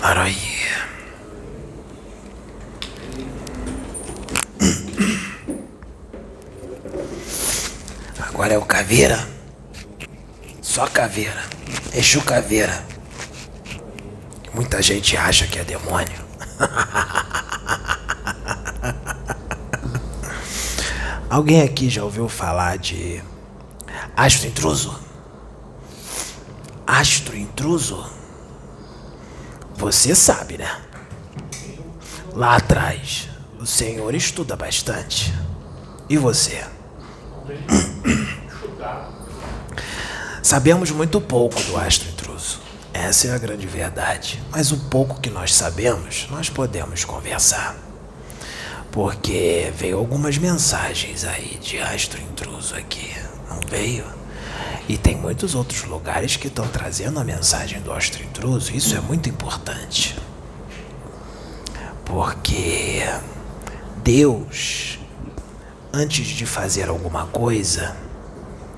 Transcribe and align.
Maroí. 0.00 0.36
Agora 8.28 8.54
é 8.54 8.58
o 8.58 8.64
caveira. 8.64 9.24
Só 10.60 10.86
caveira. 10.88 11.44
Exu 11.94 12.20
caveira. 12.22 12.84
Muita 14.52 14.82
gente 14.82 15.16
acha 15.16 15.46
que 15.46 15.56
é 15.58 15.64
demônio. 15.64 16.26
Alguém 21.30 21.62
aqui 21.62 21.88
já 21.88 22.02
ouviu 22.02 22.28
falar 22.28 22.78
de 22.78 23.22
astro 24.16 24.48
intruso? 24.48 25.05
Intruso? 27.66 28.08
Você 29.74 30.14
sabe, 30.14 30.56
né? 30.56 30.70
Lá 32.32 32.54
atrás, 32.54 33.28
o 33.58 33.66
senhor 33.66 34.14
estuda 34.14 34.54
bastante. 34.54 35.34
E 36.08 36.16
você? 36.16 36.64
Sabemos 40.40 40.92
muito 40.92 41.20
pouco 41.20 41.60
do 41.64 41.76
astro 41.76 42.08
intruso. 42.08 42.60
Essa 42.94 43.26
é 43.26 43.34
a 43.34 43.38
grande 43.38 43.66
verdade. 43.66 44.40
Mas 44.52 44.70
o 44.70 44.78
pouco 44.88 45.20
que 45.20 45.28
nós 45.28 45.52
sabemos, 45.52 46.28
nós 46.30 46.48
podemos 46.48 47.04
conversar. 47.04 47.74
Porque 48.92 49.72
veio 49.76 49.98
algumas 49.98 50.38
mensagens 50.38 51.24
aí 51.24 51.58
de 51.60 51.80
astro 51.80 52.22
intruso 52.22 52.76
aqui, 52.76 53.12
não 53.50 53.58
veio? 53.68 54.04
E 54.88 54.96
tem 54.96 55.16
muitos 55.16 55.54
outros 55.54 55.84
lugares 55.84 56.36
que 56.36 56.46
estão 56.46 56.66
trazendo 56.68 57.18
a 57.18 57.24
mensagem 57.24 57.80
do 57.80 57.92
astro 57.92 58.22
intruso. 58.22 58.72
Isso 58.74 58.96
é 58.96 59.00
muito 59.00 59.28
importante. 59.28 60.16
Porque 62.04 63.02
Deus, 64.04 65.00
antes 65.92 66.26
de 66.28 66.46
fazer 66.46 66.88
alguma 66.88 67.26
coisa, 67.26 67.96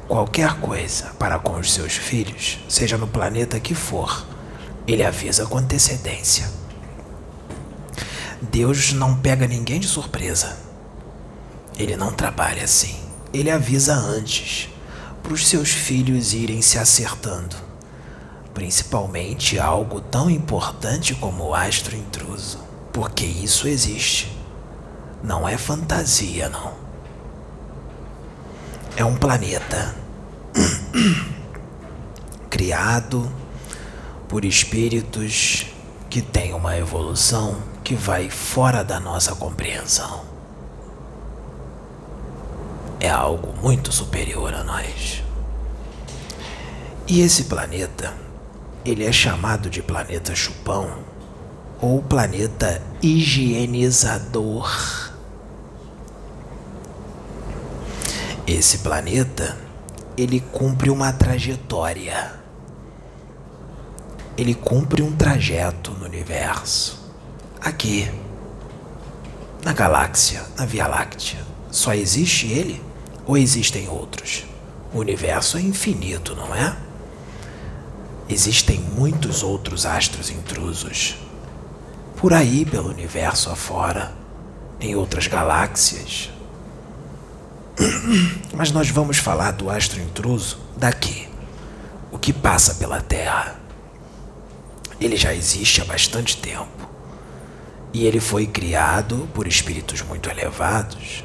qualquer 0.07 0.55
coisa 0.61 1.13
para 1.19 1.39
com 1.39 1.59
os 1.59 1.75
seus 1.75 1.93
filhos, 1.93 2.59
seja 2.69 2.97
no 2.97 3.07
planeta 3.07 3.61
que 3.61 3.75
for, 3.75 4.27
ele 4.87 5.05
avisa 5.05 5.45
com 5.45 5.59
antecedência. 5.59 6.51
Deus 8.41 8.95
não 8.95 9.15
pega 9.15 9.47
ninguém 9.47 9.79
de 9.79 9.87
surpresa. 9.87 10.57
Ele 11.79 11.97
não 11.97 12.13
trabalha 12.13 12.65
assim. 12.65 12.99
Ele 13.31 13.51
avisa 13.51 13.95
antes 13.95 14.71
para 15.23 15.33
os 15.33 15.47
seus 15.47 15.71
filhos 15.71 16.33
irem 16.33 16.63
se 16.63 16.79
acertando. 16.79 17.57
Principalmente 18.55 19.59
algo 19.59 20.01
tão 20.01 20.29
importante 20.29 21.15
como 21.15 21.45
o 21.45 21.55
astro 21.55 21.97
intruso, 21.97 22.59
porque 22.93 23.25
isso 23.25 23.69
existe. 23.69 24.37
Não 25.23 25.49
é 25.49 25.57
fantasia, 25.57 26.49
não. 26.49 26.73
É 28.97 29.05
um 29.05 29.17
planeta 29.17 29.95
criado 32.51 33.31
por 34.29 34.45
espíritos 34.45 35.67
que 36.11 36.21
têm 36.21 36.53
uma 36.53 36.77
evolução 36.77 37.63
que 37.85 37.95
vai 37.95 38.29
fora 38.29 38.83
da 38.83 38.99
nossa 38.99 39.35
compreensão. 39.35 40.28
É 43.01 43.09
algo 43.09 43.55
muito 43.63 43.93
superior 43.93 44.53
a 44.53 44.65
nós. 44.65 45.23
E 47.07 47.21
esse 47.21 47.45
planeta, 47.45 48.13
ele 48.85 49.05
é 49.05 49.13
chamado 49.13 49.71
de 49.71 49.81
planeta 49.81 50.35
chupão 50.35 50.99
ou 51.81 52.03
planeta 52.03 52.83
higienizador. 53.01 54.69
Esse 58.45 58.79
planeta, 58.79 59.57
ele 60.17 60.41
cumpre 60.41 60.91
uma 60.91 61.13
trajetória. 61.13 62.33
Ele 64.37 64.55
cumpre 64.55 65.03
um 65.03 65.15
trajeto 65.15 65.93
no 65.93 66.05
universo 66.05 67.13
aqui, 67.61 68.11
na 69.65 69.73
galáxia, 69.73 70.43
na 70.57 70.65
Via 70.65 70.89
Láctea. 70.89 71.47
Só 71.71 71.95
existe 71.95 72.49
ele 72.49 72.88
ou 73.29 73.37
existem 73.37 73.87
outros? 73.91 74.47
O 74.93 75.01
universo 75.01 75.59
é 75.59 75.61
infinito, 75.61 76.35
não 76.35 76.55
é? 76.55 76.75
Existem 78.27 78.81
muitos 78.81 79.43
outros 79.43 79.85
astros 79.85 80.31
intrusos. 80.31 81.17
Por 82.17 82.33
aí, 82.33 82.65
pelo 82.65 82.89
universo 82.89 83.51
afora, 83.51 84.15
em 84.81 84.97
outras 84.97 85.27
galáxias. 85.27 86.31
Mas 88.55 88.73
nós 88.73 88.89
vamos 88.89 89.19
falar 89.19 89.51
do 89.53 89.69
astro 89.69 90.01
intruso 90.01 90.59
daqui, 90.75 91.29
o 92.11 92.19
que 92.19 92.33
passa 92.33 92.77
pela 92.77 93.03
Terra. 93.03 93.61
Ele 94.99 95.17
já 95.17 95.35
existe 95.35 95.83
há 95.83 95.85
bastante 95.85 96.39
tempo. 96.39 96.89
E 97.93 98.07
ele 98.07 98.21
foi 98.21 98.47
criado 98.47 99.29
por 99.35 99.47
espíritos 99.47 100.01
muito 100.01 100.31
elevados 100.31 101.25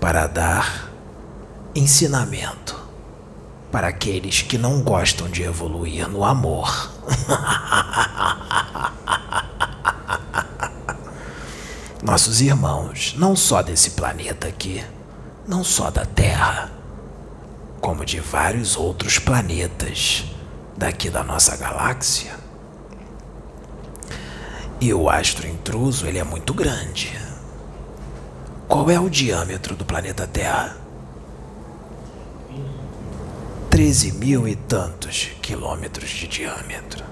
para 0.00 0.26
dar 0.26 0.95
ensinamento 1.78 2.74
para 3.70 3.88
aqueles 3.88 4.40
que 4.42 4.56
não 4.56 4.80
gostam 4.80 5.28
de 5.28 5.42
evoluir 5.42 6.08
no 6.08 6.24
amor. 6.24 6.90
Nossos 12.02 12.40
irmãos, 12.40 13.14
não 13.18 13.36
só 13.36 13.62
desse 13.62 13.90
planeta 13.90 14.48
aqui, 14.48 14.82
não 15.46 15.62
só 15.62 15.90
da 15.90 16.06
Terra, 16.06 16.70
como 17.80 18.04
de 18.04 18.20
vários 18.20 18.76
outros 18.76 19.18
planetas 19.18 20.24
daqui 20.76 21.10
da 21.10 21.22
nossa 21.22 21.56
galáxia 21.56 22.34
e 24.80 24.92
o 24.92 25.08
astro 25.08 25.46
intruso, 25.46 26.06
ele 26.06 26.18
é 26.18 26.24
muito 26.24 26.52
grande. 26.54 27.16
Qual 28.68 28.90
é 28.90 28.98
o 28.98 29.08
diâmetro 29.08 29.74
do 29.74 29.84
planeta 29.84 30.26
Terra? 30.26 30.85
13 33.76 34.12
mil 34.12 34.48
e 34.48 34.56
tantos 34.56 35.32
quilômetros 35.42 36.08
de 36.08 36.26
diâmetro. 36.26 37.04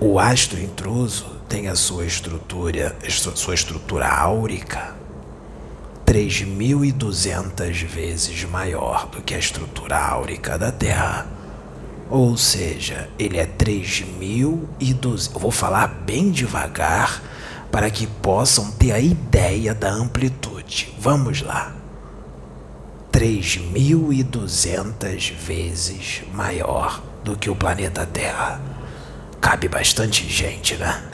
O 0.00 0.18
astro 0.18 0.58
intruso 0.58 1.26
tem 1.46 1.68
a 1.68 1.74
sua 1.74 2.06
estrutura, 2.06 2.96
sua 3.34 3.52
estrutura 3.52 4.08
áurica 4.08 4.94
3.200 6.06 7.84
vezes 7.84 8.42
maior 8.44 9.06
do 9.08 9.20
que 9.20 9.34
a 9.34 9.38
estrutura 9.38 9.98
áurica 9.98 10.56
da 10.56 10.72
Terra. 10.72 11.26
Ou 12.08 12.34
seja, 12.38 13.10
ele 13.18 13.36
é 13.36 13.44
3.200. 13.44 15.30
Eu 15.34 15.40
vou 15.40 15.50
falar 15.50 15.88
bem 15.88 16.30
devagar 16.30 17.22
para 17.70 17.90
que 17.90 18.06
possam 18.06 18.70
ter 18.70 18.92
a 18.92 18.98
ideia 18.98 19.74
da 19.74 19.90
amplitude. 19.90 20.94
Vamos 20.98 21.42
lá. 21.42 21.81
3.200 23.12 25.32
vezes 25.34 26.22
maior 26.32 27.02
do 27.22 27.36
que 27.36 27.50
o 27.50 27.54
planeta 27.54 28.06
Terra. 28.06 28.58
Cabe 29.40 29.68
bastante 29.68 30.26
gente, 30.26 30.74
né? 30.76 31.04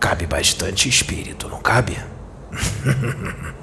Cabe 0.00 0.26
bastante 0.26 0.88
espírito, 0.88 1.48
não 1.48 1.60
cabe? 1.60 1.96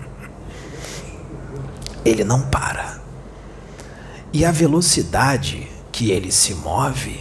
ele 2.05 2.23
não 2.23 2.44
para. 2.44 3.01
E 4.31 4.45
a 4.45 4.51
velocidade 4.51 5.67
que 5.91 6.11
ele 6.11 6.31
se 6.31 6.53
move 6.53 7.19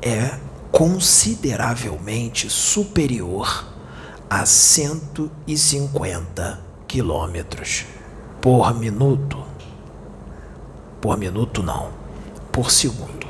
é 0.00 0.30
consideravelmente 0.72 2.48
superior 2.48 3.66
a 4.30 4.46
150 4.46 6.58
quilômetros 6.88 7.84
por 8.40 8.74
minuto. 8.74 9.38
Por 11.00 11.16
minuto, 11.16 11.62
não, 11.62 11.90
por 12.50 12.70
segundo. 12.70 13.28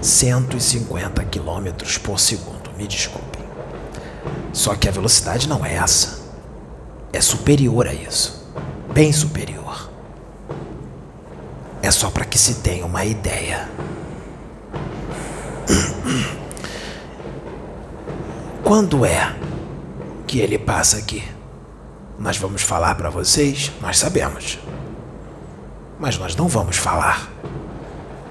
150 0.00 1.24
quilômetros 1.24 1.98
por 1.98 2.18
segundo, 2.18 2.70
me 2.76 2.86
desculpem. 2.86 3.42
Só 4.52 4.74
que 4.74 4.88
a 4.88 4.92
velocidade 4.92 5.48
não 5.48 5.64
é 5.64 5.74
essa. 5.74 6.22
É 7.12 7.20
superior 7.20 7.86
a 7.86 7.94
isso. 7.94 8.46
Bem 8.92 9.12
superior. 9.12 9.90
É 11.80 11.90
só 11.90 12.10
para 12.10 12.24
que 12.24 12.38
se 12.38 12.56
tenha 12.56 12.86
uma 12.86 13.04
ideia. 13.04 13.68
Quando 18.62 19.04
é 19.04 19.34
que 20.26 20.40
ele 20.40 20.58
passa 20.58 20.98
aqui? 20.98 21.24
Nós 22.22 22.36
vamos 22.36 22.62
falar 22.62 22.94
para 22.94 23.10
vocês, 23.10 23.72
nós 23.80 23.98
sabemos. 23.98 24.56
Mas 25.98 26.16
nós 26.16 26.36
não 26.36 26.46
vamos 26.46 26.76
falar. 26.76 27.28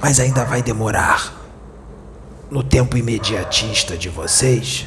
Mas 0.01 0.21
ainda 0.21 0.45
vai 0.45 0.63
demorar. 0.63 1.35
No 2.49 2.63
tempo 2.63 2.97
imediatista 2.97 3.99
de 3.99 4.09
vocês, 4.09 4.87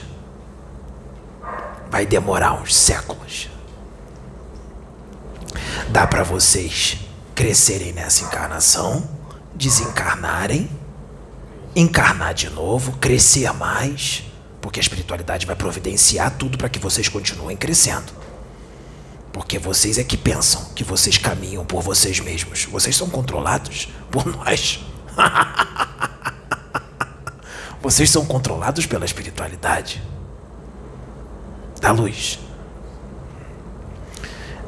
vai 1.89 2.05
demorar 2.05 2.53
uns 2.53 2.75
séculos. 2.75 3.49
Dá 5.89 6.05
para 6.05 6.23
vocês 6.23 6.99
crescerem 7.33 7.93
nessa 7.93 8.25
encarnação, 8.25 9.07
desencarnarem, 9.55 10.69
encarnar 11.75 12.33
de 12.33 12.49
novo, 12.49 12.93
crescer 12.97 13.51
mais, 13.53 14.23
porque 14.61 14.79
a 14.79 14.81
espiritualidade 14.81 15.45
vai 15.45 15.55
providenciar 15.55 16.35
tudo 16.37 16.57
para 16.57 16.69
que 16.69 16.79
vocês 16.79 17.09
continuem 17.09 17.57
crescendo. 17.57 18.13
Porque 19.31 19.57
vocês 19.57 19.97
é 19.97 20.03
que 20.03 20.17
pensam 20.17 20.65
que 20.75 20.83
vocês 20.83 21.17
caminham 21.17 21.63
por 21.63 21.81
vocês 21.81 22.19
mesmos. 22.19 22.65
Vocês 22.65 22.95
são 22.95 23.09
controlados 23.09 23.87
por 24.11 24.25
nós. 24.25 24.83
vocês 27.81 28.09
são 28.09 28.25
controlados 28.25 28.85
pela 28.85 29.05
espiritualidade 29.05 30.01
da 31.89 31.91
luz. 31.91 32.39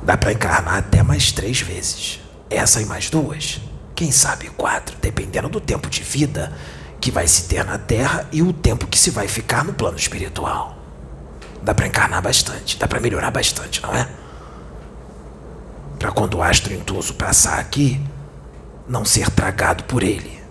Dá 0.02 0.18
para 0.18 0.34
encarnar 0.34 0.78
até 0.78 1.04
mais 1.04 1.32
três 1.32 1.62
vezes. 1.62 2.20
Essa 2.50 2.82
e 2.82 2.86
mais 2.86 3.10
duas. 3.10 3.62
Quem 3.96 4.12
sabe 4.12 4.50
quatro, 4.50 4.98
dependendo 5.00 5.48
do 5.48 5.62
tempo 5.62 5.88
de 5.90 6.02
vida 6.02 6.52
que 7.00 7.12
vai 7.12 7.28
se 7.28 7.48
ter 7.48 7.64
na 7.64 7.78
Terra 7.78 8.28
e 8.32 8.42
o 8.42 8.52
tempo 8.52 8.88
que 8.88 8.98
se 8.98 9.12
vai 9.12 9.28
ficar 9.28 9.64
no 9.64 9.74
plano 9.74 9.98
espiritual. 9.98 10.76
Dá 11.62 11.74
para 11.74 11.88
encarnar 11.88 12.22
bastante, 12.22 12.78
dá 12.78 12.88
para 12.88 13.00
melhorar 13.00 13.30
bastante, 13.30 13.82
não 13.82 13.94
é? 13.96 14.08
para 16.00 16.12
quando 16.12 16.38
o 16.38 16.42
astro 16.42 16.74
intruso 16.74 17.14
passar 17.14 17.60
aqui, 17.60 18.02
não 18.88 19.06
ser 19.06 19.30
tragado 19.30 19.84
por 19.84 20.02
ele, 20.02 20.42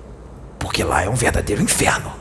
porque 0.61 0.85
lá 0.85 1.03
é 1.03 1.09
um 1.09 1.15
verdadeiro 1.17 1.61
inferno. 1.61 2.13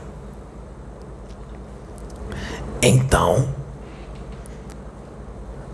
Então, 2.82 3.54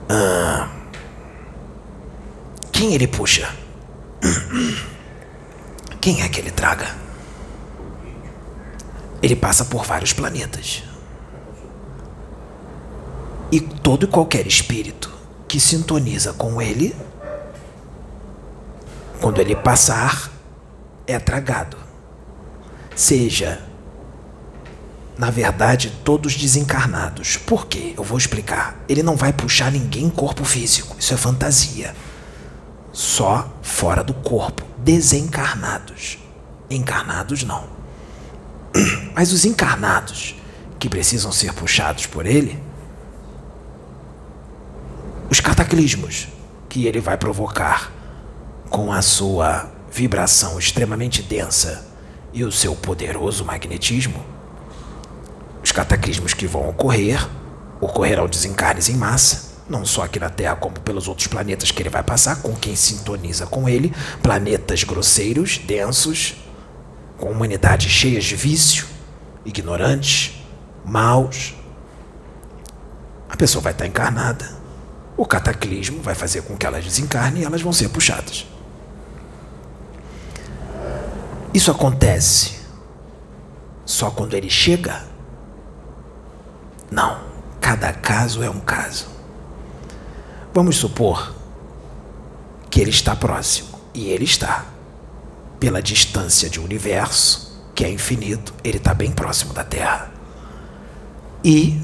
ah, 0.08 0.68
quem 2.72 2.94
ele 2.94 3.06
puxa? 3.06 3.48
Quem 6.00 6.22
é 6.22 6.28
que 6.28 6.40
ele 6.40 6.50
traga? 6.50 6.94
Ele 9.22 9.34
passa 9.34 9.64
por 9.64 9.84
vários 9.84 10.12
planetas. 10.12 10.84
E 13.50 13.60
todo 13.60 14.04
e 14.04 14.06
qualquer 14.06 14.46
espírito 14.46 15.12
que 15.48 15.58
sintoniza 15.58 16.32
com 16.32 16.60
ele 16.62 16.94
quando 19.20 19.40
ele 19.40 19.56
passar, 19.56 20.30
é 21.06 21.18
tragado. 21.18 21.76
Seja, 22.94 23.60
na 25.18 25.30
verdade, 25.30 25.90
todos 26.04 26.34
desencarnados. 26.34 27.36
Por 27.36 27.66
quê? 27.66 27.94
Eu 27.96 28.04
vou 28.04 28.18
explicar. 28.18 28.76
Ele 28.88 29.02
não 29.02 29.16
vai 29.16 29.32
puxar 29.32 29.72
ninguém 29.72 30.04
em 30.04 30.10
corpo 30.10 30.44
físico. 30.44 30.96
Isso 30.98 31.14
é 31.14 31.16
fantasia. 31.16 31.94
Só 32.92 33.50
fora 33.62 34.04
do 34.04 34.12
corpo. 34.12 34.62
Desencarnados. 34.78 36.18
Encarnados 36.68 37.42
não. 37.44 37.64
Mas 39.14 39.32
os 39.32 39.44
encarnados 39.44 40.36
que 40.78 40.88
precisam 40.88 41.32
ser 41.32 41.54
puxados 41.54 42.04
por 42.06 42.26
ele 42.26 42.62
os 45.28 45.40
cataclismos 45.40 46.28
que 46.68 46.86
ele 46.86 47.00
vai 47.00 47.16
provocar 47.16 47.90
com 48.70 48.92
a 48.92 49.02
sua 49.02 49.70
vibração 49.90 50.58
extremamente 50.58 51.22
densa 51.22 51.86
e 52.32 52.44
o 52.44 52.52
seu 52.52 52.76
poderoso 52.76 53.44
magnetismo, 53.44 54.24
cataclismos 55.76 56.32
que 56.32 56.46
vão 56.46 56.66
ocorrer 56.70 57.28
ocorrerão 57.78 58.26
desencarnes 58.26 58.88
em 58.88 58.96
massa, 58.96 59.56
não 59.68 59.84
só 59.84 60.04
aqui 60.04 60.18
na 60.18 60.30
Terra, 60.30 60.56
como 60.56 60.80
pelos 60.80 61.06
outros 61.06 61.26
planetas 61.26 61.70
que 61.70 61.82
ele 61.82 61.90
vai 61.90 62.02
passar, 62.02 62.36
com 62.36 62.56
quem 62.56 62.74
sintoniza 62.74 63.46
com 63.46 63.68
ele, 63.68 63.94
planetas 64.22 64.84
grosseiros, 64.84 65.58
densos, 65.58 66.36
com 67.18 67.30
humanidades 67.30 67.92
cheias 67.92 68.24
de 68.24 68.34
vício, 68.34 68.86
ignorantes, 69.44 70.42
maus. 70.82 71.54
A 73.28 73.36
pessoa 73.36 73.60
vai 73.60 73.72
estar 73.72 73.86
encarnada. 73.86 74.56
O 75.14 75.26
cataclismo 75.26 76.00
vai 76.00 76.14
fazer 76.14 76.40
com 76.42 76.56
que 76.56 76.64
elas 76.64 76.84
desencarnem 76.84 77.42
e 77.42 77.44
elas 77.44 77.60
vão 77.60 77.72
ser 77.72 77.90
puxadas. 77.90 78.46
Isso 81.52 81.70
acontece 81.70 82.60
só 83.84 84.10
quando 84.10 84.32
ele 84.32 84.48
chega? 84.48 85.15
Não. 86.90 87.20
Cada 87.60 87.92
caso 87.92 88.42
é 88.42 88.50
um 88.50 88.60
caso. 88.60 89.08
Vamos 90.54 90.76
supor 90.76 91.34
que 92.70 92.80
ele 92.80 92.90
está 92.90 93.14
próximo. 93.16 93.78
E 93.92 94.08
ele 94.08 94.24
está. 94.24 94.66
Pela 95.58 95.82
distância 95.82 96.48
de 96.50 96.60
um 96.60 96.64
universo, 96.64 97.62
que 97.74 97.84
é 97.84 97.90
infinito, 97.90 98.54
ele 98.62 98.76
está 98.76 98.94
bem 98.94 99.10
próximo 99.10 99.52
da 99.52 99.64
Terra. 99.64 100.10
E 101.42 101.80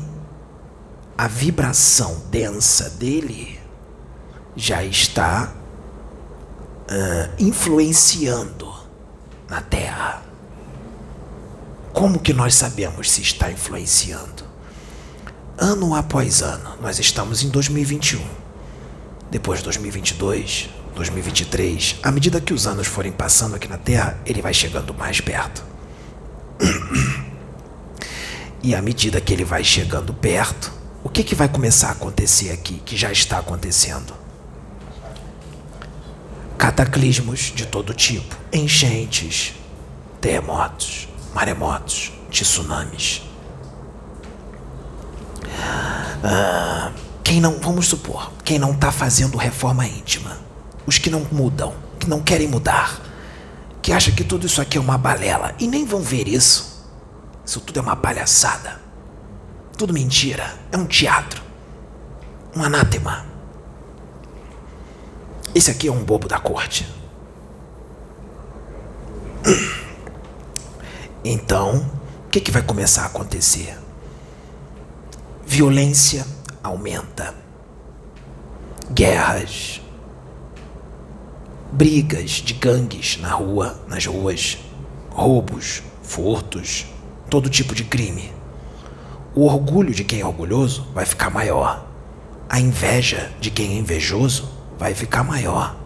a 1.16 1.26
vibração 1.28 2.22
densa 2.30 2.90
dele 2.90 3.60
já 4.56 4.84
está 4.84 5.52
uh, 6.82 7.34
influenciando 7.38 8.72
na 9.48 9.60
Terra. 9.60 10.22
Como 11.92 12.18
que 12.18 12.32
nós 12.32 12.54
sabemos 12.54 13.10
se 13.10 13.22
está 13.22 13.50
influenciando? 13.50 14.41
Ano 15.62 15.94
após 15.94 16.42
ano, 16.42 16.76
nós 16.82 16.98
estamos 16.98 17.44
em 17.44 17.48
2021. 17.48 18.20
Depois 19.30 19.60
de 19.60 19.64
2022, 19.66 20.68
2023, 20.92 22.00
à 22.02 22.10
medida 22.10 22.40
que 22.40 22.52
os 22.52 22.66
anos 22.66 22.88
forem 22.88 23.12
passando 23.12 23.54
aqui 23.54 23.68
na 23.68 23.78
Terra, 23.78 24.18
ele 24.26 24.42
vai 24.42 24.52
chegando 24.52 24.92
mais 24.92 25.20
perto. 25.20 25.64
E 28.60 28.74
à 28.74 28.82
medida 28.82 29.20
que 29.20 29.32
ele 29.32 29.44
vai 29.44 29.62
chegando 29.62 30.12
perto, 30.12 30.72
o 31.04 31.08
que, 31.08 31.22
que 31.22 31.36
vai 31.36 31.48
começar 31.48 31.90
a 31.90 31.92
acontecer 31.92 32.50
aqui, 32.50 32.82
que 32.84 32.96
já 32.96 33.12
está 33.12 33.38
acontecendo? 33.38 34.12
cataclismos 36.58 37.52
de 37.54 37.66
todo 37.66 37.94
tipo, 37.94 38.36
enchentes, 38.52 39.54
terremotos, 40.20 41.08
maremotos, 41.32 42.12
tsunamis. 42.30 43.31
Ah, 46.24 46.92
quem 47.22 47.40
não, 47.40 47.58
vamos 47.58 47.88
supor, 47.88 48.32
quem 48.44 48.58
não 48.58 48.72
está 48.72 48.92
fazendo 48.92 49.36
reforma 49.36 49.86
íntima, 49.86 50.38
os 50.86 50.98
que 50.98 51.10
não 51.10 51.26
mudam, 51.32 51.74
que 51.98 52.08
não 52.08 52.20
querem 52.20 52.48
mudar, 52.48 53.00
que 53.80 53.92
acham 53.92 54.14
que 54.14 54.22
tudo 54.22 54.46
isso 54.46 54.60
aqui 54.60 54.78
é 54.78 54.80
uma 54.80 54.98
balela 54.98 55.54
e 55.58 55.66
nem 55.66 55.84
vão 55.84 56.00
ver 56.00 56.28
isso. 56.28 56.72
Isso 57.44 57.60
tudo 57.60 57.78
é 57.80 57.82
uma 57.82 57.96
palhaçada. 57.96 58.80
Tudo 59.76 59.92
mentira, 59.92 60.54
é 60.70 60.76
um 60.76 60.86
teatro, 60.86 61.42
um 62.54 62.62
anátema. 62.62 63.26
Esse 65.54 65.70
aqui 65.70 65.88
é 65.88 65.92
um 65.92 66.04
bobo 66.04 66.28
da 66.28 66.38
corte. 66.38 66.88
Então, 71.24 71.90
o 72.26 72.28
que, 72.30 72.40
que 72.40 72.50
vai 72.50 72.62
começar 72.62 73.02
a 73.02 73.06
acontecer? 73.06 73.81
Violência 75.54 76.26
aumenta. 76.62 77.34
Guerras. 78.90 79.82
Brigas 81.70 82.30
de 82.30 82.54
gangues 82.54 83.18
na 83.20 83.34
rua, 83.34 83.78
nas 83.86 84.06
ruas. 84.06 84.56
Roubos, 85.10 85.82
furtos, 86.02 86.86
todo 87.28 87.50
tipo 87.50 87.74
de 87.74 87.84
crime. 87.84 88.32
O 89.34 89.44
orgulho 89.44 89.92
de 89.92 90.04
quem 90.04 90.20
é 90.20 90.24
orgulhoso 90.24 90.88
vai 90.94 91.04
ficar 91.04 91.28
maior. 91.28 91.86
A 92.48 92.58
inveja 92.58 93.30
de 93.38 93.50
quem 93.50 93.72
é 93.72 93.78
invejoso 93.78 94.48
vai 94.78 94.94
ficar 94.94 95.22
maior. 95.22 95.76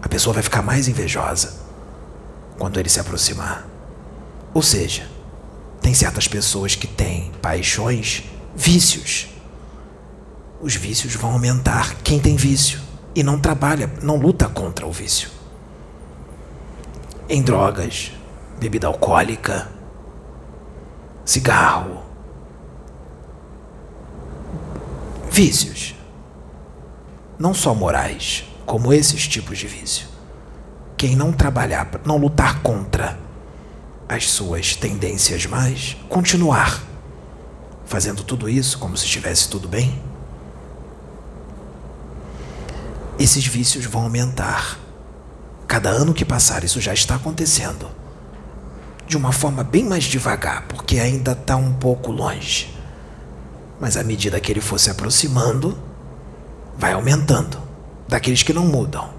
A 0.00 0.08
pessoa 0.08 0.32
vai 0.32 0.44
ficar 0.44 0.62
mais 0.62 0.86
invejosa 0.86 1.60
quando 2.56 2.78
ele 2.78 2.88
se 2.88 3.00
aproximar. 3.00 3.66
Ou 4.54 4.62
seja, 4.62 5.08
tem 5.80 5.92
certas 5.92 6.28
pessoas 6.28 6.76
que 6.76 6.86
têm 6.86 7.32
paixões, 7.42 8.30
vícios. 8.54 9.28
Os 10.60 10.74
vícios 10.76 11.14
vão 11.14 11.32
aumentar 11.32 11.96
quem 12.02 12.20
tem 12.20 12.36
vício 12.36 12.80
e 13.14 13.22
não 13.22 13.38
trabalha, 13.38 13.90
não 14.02 14.16
luta 14.16 14.48
contra 14.48 14.86
o 14.86 14.92
vício. 14.92 15.28
Em 17.28 17.42
drogas, 17.42 18.12
bebida 18.60 18.86
alcoólica, 18.86 19.68
cigarro, 21.24 22.02
vícios 25.30 25.94
não 27.42 27.52
só 27.52 27.74
morais, 27.74 28.44
como 28.64 28.92
esses 28.92 29.26
tipos 29.26 29.58
de 29.58 29.66
vício. 29.66 30.06
Quem 30.96 31.16
não 31.16 31.32
trabalhar, 31.32 31.90
não 32.04 32.16
lutar 32.16 32.62
contra 32.62 33.18
as 34.08 34.30
suas 34.30 34.76
tendências 34.76 35.44
mais, 35.46 35.96
continuar 36.08 36.80
fazendo 37.92 38.24
tudo 38.24 38.48
isso 38.48 38.78
como 38.78 38.96
se 38.96 39.04
estivesse 39.04 39.50
tudo 39.50 39.68
bem, 39.68 40.02
esses 43.18 43.46
vícios 43.46 43.84
vão 43.84 44.04
aumentar. 44.04 44.78
Cada 45.68 45.90
ano 45.90 46.14
que 46.14 46.24
passar, 46.24 46.64
isso 46.64 46.80
já 46.80 46.94
está 46.94 47.16
acontecendo. 47.16 47.90
De 49.06 49.14
uma 49.14 49.30
forma 49.30 49.62
bem 49.62 49.84
mais 49.84 50.04
devagar, 50.04 50.62
porque 50.68 50.98
ainda 50.98 51.32
está 51.32 51.54
um 51.56 51.74
pouco 51.74 52.10
longe. 52.10 52.74
Mas 53.78 53.98
à 53.98 54.02
medida 54.02 54.40
que 54.40 54.50
ele 54.50 54.62
for 54.62 54.80
se 54.80 54.90
aproximando, 54.90 55.78
vai 56.78 56.94
aumentando 56.94 57.60
daqueles 58.08 58.42
que 58.42 58.54
não 58.54 58.64
mudam. 58.64 59.10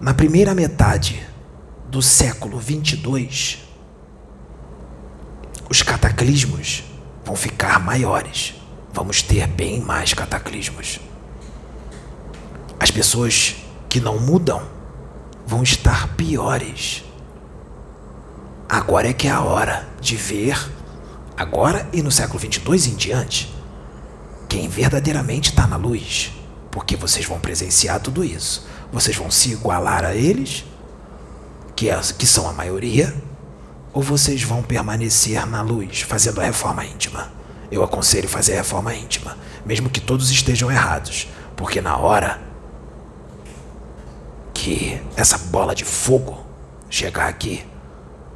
Na 0.00 0.14
primeira 0.14 0.54
metade 0.54 1.22
do 1.90 2.00
século 2.00 2.58
22, 2.58 3.65
os 5.68 5.82
cataclismos 5.82 6.84
vão 7.24 7.34
ficar 7.34 7.80
maiores. 7.80 8.54
Vamos 8.92 9.22
ter 9.22 9.46
bem 9.46 9.80
mais 9.80 10.14
cataclismos. 10.14 11.00
As 12.78 12.90
pessoas 12.90 13.56
que 13.88 14.00
não 14.00 14.18
mudam 14.18 14.62
vão 15.46 15.62
estar 15.62 16.14
piores. 16.16 17.04
Agora 18.68 19.08
é 19.08 19.12
que 19.12 19.28
é 19.28 19.30
a 19.30 19.42
hora 19.42 19.88
de 20.00 20.16
ver, 20.16 20.58
agora 21.36 21.88
e 21.92 22.02
no 22.02 22.10
século 22.10 22.38
22 22.38 22.86
em 22.86 22.94
diante, 22.94 23.54
quem 24.48 24.68
verdadeiramente 24.68 25.50
está 25.50 25.66
na 25.66 25.76
luz, 25.76 26.32
porque 26.70 26.96
vocês 26.96 27.26
vão 27.26 27.38
presenciar 27.38 28.00
tudo 28.00 28.24
isso. 28.24 28.66
Vocês 28.92 29.16
vão 29.16 29.30
se 29.30 29.52
igualar 29.52 30.04
a 30.04 30.14
eles, 30.14 30.64
que, 31.74 31.90
é, 31.90 32.00
que 32.18 32.26
são 32.26 32.48
a 32.48 32.52
maioria, 32.52 33.14
ou 33.96 34.02
vocês 34.02 34.42
vão 34.42 34.62
permanecer 34.62 35.46
na 35.46 35.62
luz, 35.62 36.02
fazendo 36.02 36.40
a 36.40 36.44
reforma 36.44 36.84
íntima. 36.84 37.32
Eu 37.70 37.82
aconselho 37.82 38.28
fazer 38.28 38.52
a 38.52 38.56
reforma 38.58 38.94
íntima, 38.94 39.38
mesmo 39.64 39.88
que 39.88 40.00
todos 40.00 40.30
estejam 40.30 40.70
errados, 40.70 41.28
porque 41.56 41.80
na 41.80 41.96
hora 41.96 42.38
que 44.52 45.00
essa 45.16 45.38
bola 45.38 45.74
de 45.74 45.84
fogo 45.84 46.44
chegar 46.90 47.28
aqui, 47.28 47.64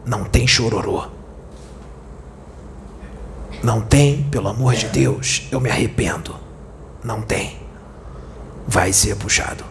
não 0.07 0.25
tem 0.25 0.47
chororô 0.47 1.21
não 3.63 3.83
tem, 3.83 4.23
pelo 4.25 4.49
amor 4.49 4.75
de 4.75 4.87
Deus, 4.89 5.47
eu 5.53 5.61
me 5.61 5.69
arrependo. 5.69 6.35
Não 7.05 7.21
tem. 7.21 7.59
Vai 8.67 8.91
ser 8.91 9.17
puxado. 9.17 9.65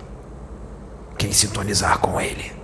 Quem 1.18 1.32
sintonizar 1.32 1.98
com 1.98 2.22
ele. 2.22 2.59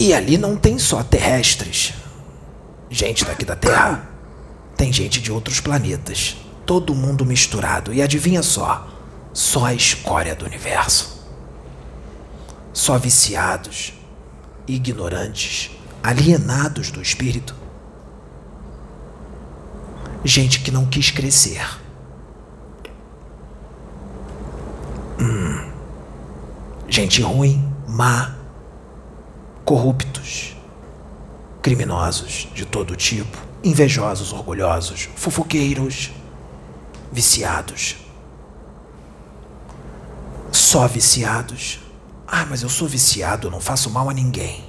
E 0.00 0.12
ali 0.12 0.36
não 0.36 0.56
tem 0.56 0.78
só 0.78 1.02
terrestres, 1.04 1.92
gente 2.88 3.24
daqui 3.24 3.44
da 3.44 3.54
Terra. 3.54 4.08
Tem 4.76 4.92
gente 4.92 5.20
de 5.20 5.30
outros 5.30 5.60
planetas. 5.60 6.36
Todo 6.66 6.94
mundo 6.94 7.24
misturado. 7.24 7.92
E 7.92 8.00
adivinha 8.00 8.42
só? 8.42 8.88
Só 9.32 9.66
a 9.66 9.74
escória 9.74 10.34
do 10.34 10.46
universo. 10.46 11.22
Só 12.72 12.98
viciados, 12.98 13.92
ignorantes, 14.66 15.70
alienados 16.02 16.90
do 16.90 17.02
espírito 17.02 17.54
Gente 20.24 20.60
que 20.60 20.70
não 20.70 20.84
quis 20.84 21.10
crescer. 21.10 21.66
Hum. 25.18 25.70
Gente 26.88 27.22
ruim, 27.22 27.66
má, 27.88 28.34
corruptos, 29.70 30.56
criminosos 31.62 32.48
de 32.52 32.64
todo 32.64 32.96
tipo, 32.96 33.38
invejosos, 33.62 34.32
orgulhosos, 34.32 35.08
fofoqueiros, 35.14 36.10
viciados. 37.12 37.98
Só 40.50 40.88
viciados. 40.88 41.78
Ah, 42.26 42.44
mas 42.50 42.64
eu 42.64 42.68
sou 42.68 42.88
viciado, 42.88 43.48
não 43.48 43.60
faço 43.60 43.88
mal 43.90 44.10
a 44.10 44.12
ninguém. 44.12 44.64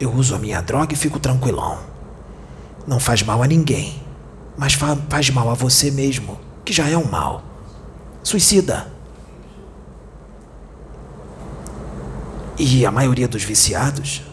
Eu 0.00 0.10
uso 0.10 0.34
a 0.34 0.38
minha 0.38 0.62
droga 0.62 0.94
e 0.94 0.96
fico 0.96 1.20
tranquilão. 1.20 1.78
Não 2.86 2.98
faz 2.98 3.22
mal 3.22 3.42
a 3.42 3.46
ninguém, 3.46 4.02
mas 4.56 4.72
fa 4.72 4.96
faz 5.10 5.28
mal 5.28 5.50
a 5.50 5.54
você 5.54 5.90
mesmo, 5.90 6.40
que 6.64 6.72
já 6.72 6.88
é 6.88 6.96
um 6.96 7.04
mal. 7.04 7.42
Suicida. 8.22 8.90
E 12.58 12.86
a 12.86 12.90
maioria 12.90 13.28
dos 13.28 13.44
viciados, 13.44 14.29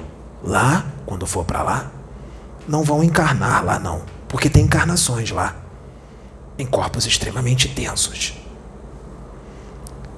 lá, 0.47 0.85
quando 1.05 1.27
for 1.27 1.45
para 1.45 1.61
lá, 1.61 1.91
não 2.67 2.83
vão 2.83 3.03
encarnar 3.03 3.63
lá 3.63 3.77
não, 3.77 4.01
porque 4.27 4.49
tem 4.49 4.63
encarnações 4.63 5.29
lá, 5.29 5.55
em 6.57 6.65
corpos 6.65 7.05
extremamente 7.05 7.67
densos. 7.67 8.33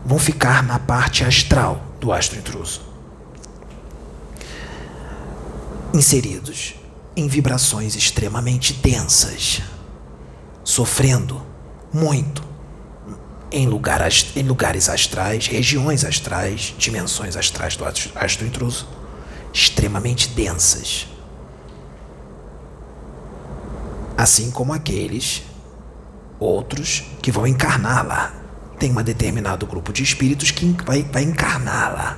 Vão 0.06 0.18
ficar 0.18 0.64
na 0.64 0.80
parte 0.80 1.24
astral 1.24 1.82
do 2.00 2.14
astro 2.14 2.38
intruso. 2.38 2.82
Inseridos 5.94 6.76
em 7.16 7.28
vibrações 7.28 7.96
extremamente 7.96 8.74
densas, 8.74 9.62
sofrendo 10.64 11.42
muito 11.92 12.44
em, 13.52 13.68
lugar, 13.68 14.08
em 14.36 14.44
lugares 14.44 14.88
astrais, 14.88 15.48
regiões 15.48 16.06
astrais, 16.06 16.74
dimensões 16.78 17.36
astrais 17.36 17.76
do 17.76 17.84
astro 17.86 18.46
intruso, 18.46 18.88
extremamente 19.54 20.30
densas. 20.30 21.08
Assim 24.18 24.52
como 24.52 24.74
aqueles 24.74 25.44
outros 26.40 27.04
que 27.22 27.32
vão 27.32 27.46
encarnar 27.46 28.06
lá. 28.06 28.34
Tem 28.78 28.92
um 28.98 29.04
determinado 29.04 29.68
grupo 29.68 29.92
de 29.92 30.04
espíritos 30.04 30.52
que 30.52 30.76
vai, 30.86 31.04
vai 31.04 31.24
encarnar 31.24 31.94
lá. 31.94 32.18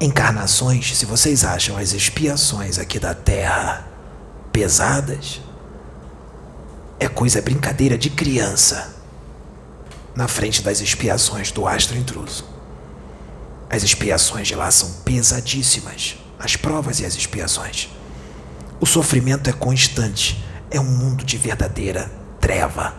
Encarnações, 0.00 0.96
se 0.96 1.06
vocês 1.06 1.44
acham 1.44 1.76
as 1.78 1.92
expiações 1.92 2.78
aqui 2.78 2.98
da 2.98 3.14
Terra 3.14 3.86
pesadas, 4.52 5.40
é 6.98 7.08
coisa 7.08 7.38
é 7.38 7.42
brincadeira 7.42 7.96
de 7.96 8.10
criança 8.10 8.96
na 10.14 10.26
frente 10.26 10.62
das 10.62 10.80
expiações 10.80 11.52
do 11.52 11.66
astro 11.66 11.96
intruso. 11.96 12.51
As 13.72 13.82
expiações 13.82 14.48
de 14.48 14.54
lá 14.54 14.70
são 14.70 14.92
pesadíssimas, 15.02 16.16
as 16.38 16.56
provas 16.56 17.00
e 17.00 17.06
as 17.06 17.14
expiações. 17.14 17.88
O 18.78 18.84
sofrimento 18.84 19.48
é 19.48 19.52
constante, 19.54 20.44
é 20.70 20.78
um 20.78 20.84
mundo 20.84 21.24
de 21.24 21.38
verdadeira 21.38 22.12
treva. 22.38 22.94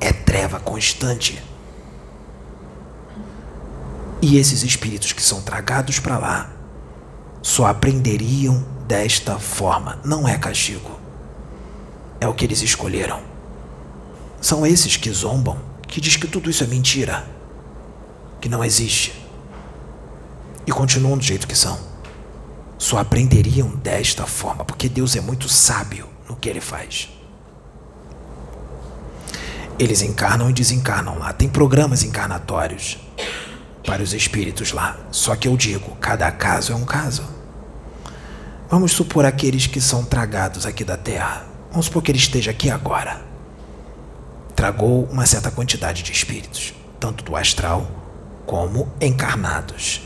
É 0.00 0.10
treva 0.10 0.58
constante. 0.58 1.42
E 4.22 4.38
esses 4.38 4.62
espíritos 4.62 5.12
que 5.12 5.22
são 5.22 5.42
tragados 5.42 5.98
para 5.98 6.16
lá 6.16 6.50
só 7.42 7.66
aprenderiam 7.66 8.64
desta 8.88 9.38
forma. 9.38 9.98
Não 10.02 10.26
é 10.26 10.38
castigo. 10.38 10.98
É 12.18 12.26
o 12.26 12.32
que 12.32 12.46
eles 12.46 12.62
escolheram. 12.62 13.20
São 14.40 14.66
esses 14.66 14.96
que 14.96 15.10
zombam, 15.10 15.58
que 15.86 16.00
diz 16.00 16.16
que 16.16 16.26
tudo 16.26 16.48
isso 16.48 16.64
é 16.64 16.66
mentira, 16.66 17.28
que 18.40 18.48
não 18.48 18.64
existe. 18.64 19.25
E 20.66 20.72
continuam 20.72 21.16
do 21.16 21.24
jeito 21.24 21.46
que 21.46 21.56
são. 21.56 21.78
Só 22.78 22.98
aprenderiam 22.98 23.68
desta 23.68 24.26
forma, 24.26 24.64
porque 24.64 24.88
Deus 24.88 25.16
é 25.16 25.20
muito 25.20 25.48
sábio 25.48 26.08
no 26.28 26.36
que 26.36 26.48
ele 26.48 26.60
faz. 26.60 27.08
Eles 29.78 30.02
encarnam 30.02 30.50
e 30.50 30.52
desencarnam 30.52 31.18
lá. 31.18 31.32
Tem 31.32 31.48
programas 31.48 32.02
encarnatórios 32.02 32.98
para 33.86 34.02
os 34.02 34.12
espíritos 34.12 34.72
lá. 34.72 34.98
Só 35.10 35.36
que 35.36 35.46
eu 35.48 35.56
digo, 35.56 35.96
cada 35.96 36.30
caso 36.32 36.72
é 36.72 36.76
um 36.76 36.84
caso. 36.84 37.22
Vamos 38.68 38.92
supor 38.92 39.24
aqueles 39.24 39.66
que 39.66 39.80
são 39.80 40.04
tragados 40.04 40.66
aqui 40.66 40.82
da 40.82 40.96
Terra. 40.96 41.46
Vamos 41.70 41.86
supor 41.86 42.02
que 42.02 42.10
ele 42.10 42.18
esteja 42.18 42.50
aqui 42.50 42.68
agora 42.68 43.26
tragou 44.56 45.04
uma 45.04 45.26
certa 45.26 45.50
quantidade 45.50 46.02
de 46.02 46.10
espíritos, 46.10 46.74
tanto 46.98 47.22
do 47.22 47.36
astral 47.36 47.86
como 48.46 48.88
encarnados. 49.00 50.00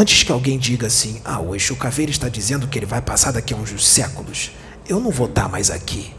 Antes 0.00 0.22
que 0.22 0.30
alguém 0.30 0.60
diga 0.60 0.86
assim, 0.86 1.20
ah, 1.24 1.40
o 1.40 1.56
Exu 1.56 1.74
Caveira 1.74 2.12
está 2.12 2.28
dizendo 2.28 2.68
que 2.68 2.78
ele 2.78 2.86
vai 2.86 3.02
passar 3.02 3.32
daqui 3.32 3.52
a 3.52 3.56
uns 3.56 3.84
séculos, 3.84 4.52
eu 4.88 5.00
não 5.00 5.10
vou 5.10 5.26
estar 5.26 5.48
mais 5.48 5.72
aqui. 5.72 6.14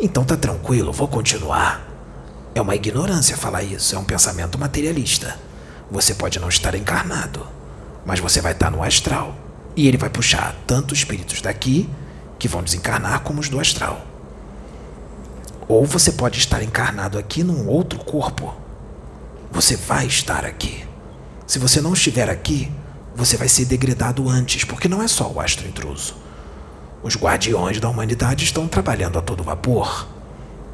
Então 0.00 0.24
tá 0.24 0.34
tranquilo, 0.34 0.90
vou 0.90 1.06
continuar. 1.06 1.86
É 2.54 2.60
uma 2.62 2.74
ignorância 2.74 3.36
falar 3.36 3.62
isso, 3.62 3.94
é 3.94 3.98
um 3.98 4.04
pensamento 4.04 4.58
materialista. 4.58 5.38
Você 5.90 6.14
pode 6.14 6.40
não 6.40 6.48
estar 6.48 6.74
encarnado, 6.74 7.46
mas 8.06 8.18
você 8.18 8.40
vai 8.40 8.52
estar 8.52 8.70
no 8.70 8.82
astral. 8.82 9.36
E 9.76 9.86
ele 9.86 9.98
vai 9.98 10.08
puxar 10.08 10.56
tanto 10.66 10.94
espíritos 10.94 11.42
daqui, 11.42 11.86
que 12.38 12.48
vão 12.48 12.62
desencarnar, 12.62 13.20
como 13.20 13.40
os 13.40 13.50
do 13.50 13.60
astral. 13.60 14.06
Ou 15.68 15.84
você 15.84 16.12
pode 16.12 16.38
estar 16.38 16.62
encarnado 16.62 17.18
aqui 17.18 17.44
num 17.44 17.68
outro 17.68 17.98
corpo. 17.98 18.56
Você 19.52 19.76
vai 19.76 20.06
estar 20.06 20.46
aqui. 20.46 20.88
Se 21.50 21.58
você 21.58 21.80
não 21.80 21.94
estiver 21.94 22.30
aqui, 22.30 22.70
você 23.12 23.36
vai 23.36 23.48
ser 23.48 23.64
degradado 23.64 24.28
antes, 24.28 24.62
porque 24.62 24.86
não 24.86 25.02
é 25.02 25.08
só 25.08 25.28
o 25.28 25.40
astro 25.40 25.66
intruso. 25.66 26.14
Os 27.02 27.16
guardiões 27.16 27.80
da 27.80 27.88
humanidade 27.88 28.44
estão 28.44 28.68
trabalhando 28.68 29.18
a 29.18 29.20
todo 29.20 29.42
vapor. 29.42 30.06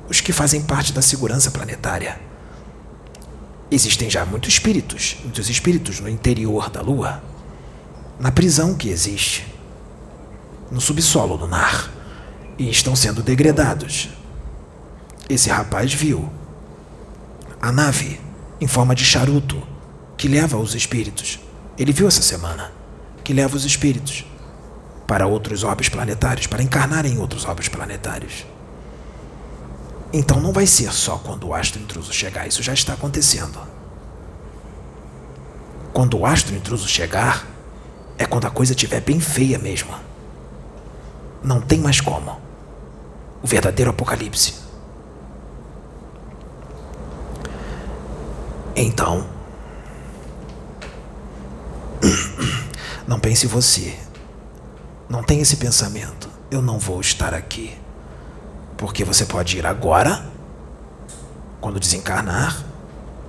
Os 0.07 0.21
que 0.21 0.35
fazem 0.35 0.61
parte 0.61 0.93
da 0.93 1.01
segurança 1.01 1.51
planetária. 1.51 2.21
Existem 3.71 4.11
já 4.11 4.27
muitos 4.27 4.53
espíritos, 4.53 5.17
muitos 5.23 5.49
espíritos 5.49 5.99
no 5.99 6.11
interior 6.11 6.69
da 6.69 6.83
Lua, 6.83 7.23
na 8.21 8.31
prisão 8.31 8.75
que 8.75 8.91
existe, 8.91 9.51
no 10.71 10.79
subsolo 10.79 11.37
lunar, 11.37 11.91
e 12.59 12.69
estão 12.69 12.95
sendo 12.95 13.23
degradados 13.23 14.11
esse 15.27 15.49
rapaz 15.49 15.91
viu 15.91 16.31
a 17.63 17.73
nave 17.73 18.21
em 18.61 18.67
forma 18.67 18.95
de 18.95 19.07
charuto 19.07 19.76
que 20.17 20.29
leva 20.29 20.57
os 20.57 20.75
espíritos. 20.75 21.39
Ele 21.79 21.93
viu 21.93 22.09
essa 22.09 22.23
semana 22.23 22.73
que 23.23 23.33
leva 23.33 23.57
os 23.57 23.65
espíritos 23.65 24.25
para 25.07 25.27
outros 25.27 25.63
orbes 25.63 25.89
planetários, 25.89 26.47
para 26.47 26.63
encarnar 26.63 27.07
em 27.07 27.19
outros 27.19 27.45
orbes 27.45 27.69
planetários. 27.69 28.47
Então 30.13 30.41
não 30.41 30.53
vai 30.53 30.67
ser 30.67 30.93
só 30.93 31.19
quando 31.19 31.49
o 31.49 31.55
astro 31.55 31.81
intruso 31.81 32.13
chegar, 32.13 32.47
isso 32.47 32.63
já 32.63 32.73
está 32.73 32.95
acontecendo. 32.95 33.59
Quando 35.93 36.19
o 36.19 36.27
astro 36.27 36.55
intruso 36.55 36.89
chegar, 36.89 37.47
é 38.19 38.25
quando 38.25 38.47
a 38.47 38.51
coisa 38.51 38.73
estiver 38.73 39.01
bem 39.01 39.21
feia 39.21 39.59
mesmo. 39.59 39.95
Não 41.43 41.61
tem 41.61 41.79
mais 41.81 42.01
como. 42.01 42.41
O 43.43 43.47
verdadeiro 43.47 43.91
apocalipse. 43.91 44.55
Então, 48.75 49.27
não 53.07 53.21
pense 53.21 53.47
você. 53.47 53.97
Não 55.09 55.23
tenha 55.23 55.43
esse 55.43 55.57
pensamento. 55.57 56.29
Eu 56.51 56.61
não 56.61 56.79
vou 56.79 57.01
estar 57.01 57.33
aqui. 57.33 57.77
Porque 58.77 59.05
você 59.05 59.25
pode 59.25 59.57
ir 59.57 59.65
agora, 59.65 60.27
quando 61.61 61.81
desencarnar, 61.81 62.65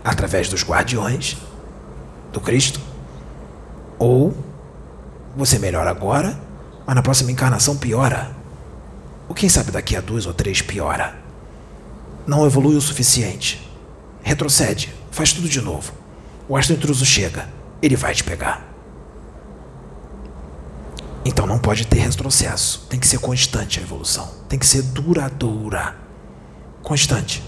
através 0.04 0.50
dos 0.50 0.63
guardiões 0.63 1.38
do 2.34 2.42
Cristo, 2.42 2.80
ou 4.00 4.36
você 5.36 5.60
melhora 5.60 5.90
agora, 5.90 6.40
mas 6.86 6.96
na 6.96 7.04
próxima 7.04 7.32
encarnação 7.32 7.78
piora. 7.78 8.32
Ou 9.30 9.36
quem 9.36 9.50
sabe 9.50 9.72
daqui 9.72 9.96
a 9.96 10.02
duas 10.02 10.26
ou 10.26 10.34
três 10.34 10.62
piora. 10.62 11.16
Não 12.26 12.46
evolui 12.46 12.76
o 12.76 12.82
suficiente. 12.82 13.70
Retrocede. 14.24 14.94
Faz 15.12 15.32
tudo 15.34 15.48
de 15.48 15.62
novo. 15.62 15.94
O 16.50 16.58
astro 16.58 16.76
intruso 16.76 17.06
chega, 17.06 17.48
ele 17.82 17.96
vai 17.96 18.13
te 18.13 18.24
pegar. 18.24 18.66
Então 21.28 21.46
não 21.46 21.60
pode 21.60 21.86
ter 21.86 22.00
retrocesso. 22.00 22.88
Tem 22.90 22.98
que 22.98 23.06
ser 23.06 23.20
constante 23.20 23.82
a 23.82 23.84
evolução. 23.84 24.32
Tem 24.48 24.58
que 24.58 24.66
ser 24.66 24.82
duradoura. 24.82 25.94
Constante. 26.82 27.44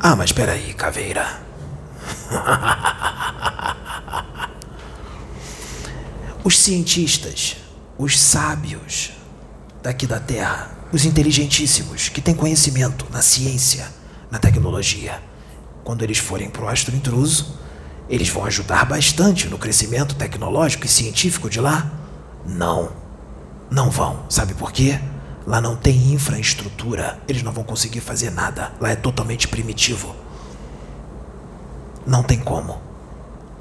Ah, 0.00 0.16
mas 0.16 0.30
espera 0.30 0.50
aí, 0.52 0.74
caveira. 0.74 1.40
os 6.42 6.58
cientistas, 6.58 7.58
os 7.96 8.18
sábios 8.18 9.12
daqui 9.80 10.04
da 10.04 10.18
Terra, 10.18 10.76
os 10.92 11.04
inteligentíssimos, 11.04 12.08
que 12.08 12.20
têm 12.20 12.34
conhecimento 12.34 13.06
na 13.12 13.22
ciência, 13.22 13.86
na 14.32 14.40
tecnologia, 14.40 15.22
quando 15.84 16.02
eles 16.02 16.18
forem 16.18 16.50
para 16.50 16.64
o 16.64 16.68
astro 16.68 16.96
intruso, 16.96 17.56
eles 18.08 18.28
vão 18.28 18.44
ajudar 18.44 18.84
bastante 18.84 19.48
no 19.48 19.58
crescimento 19.58 20.14
tecnológico 20.14 20.86
e 20.86 20.88
científico 20.88 21.50
de 21.50 21.60
lá? 21.60 21.90
Não. 22.46 22.92
Não 23.70 23.90
vão. 23.90 24.24
Sabe 24.28 24.54
por 24.54 24.70
quê? 24.70 25.00
Lá 25.44 25.60
não 25.60 25.76
tem 25.76 26.12
infraestrutura. 26.12 27.18
Eles 27.26 27.42
não 27.42 27.52
vão 27.52 27.64
conseguir 27.64 28.00
fazer 28.00 28.30
nada. 28.30 28.72
Lá 28.80 28.90
é 28.90 28.96
totalmente 28.96 29.48
primitivo. 29.48 30.14
Não 32.06 32.22
tem 32.22 32.38
como. 32.38 32.80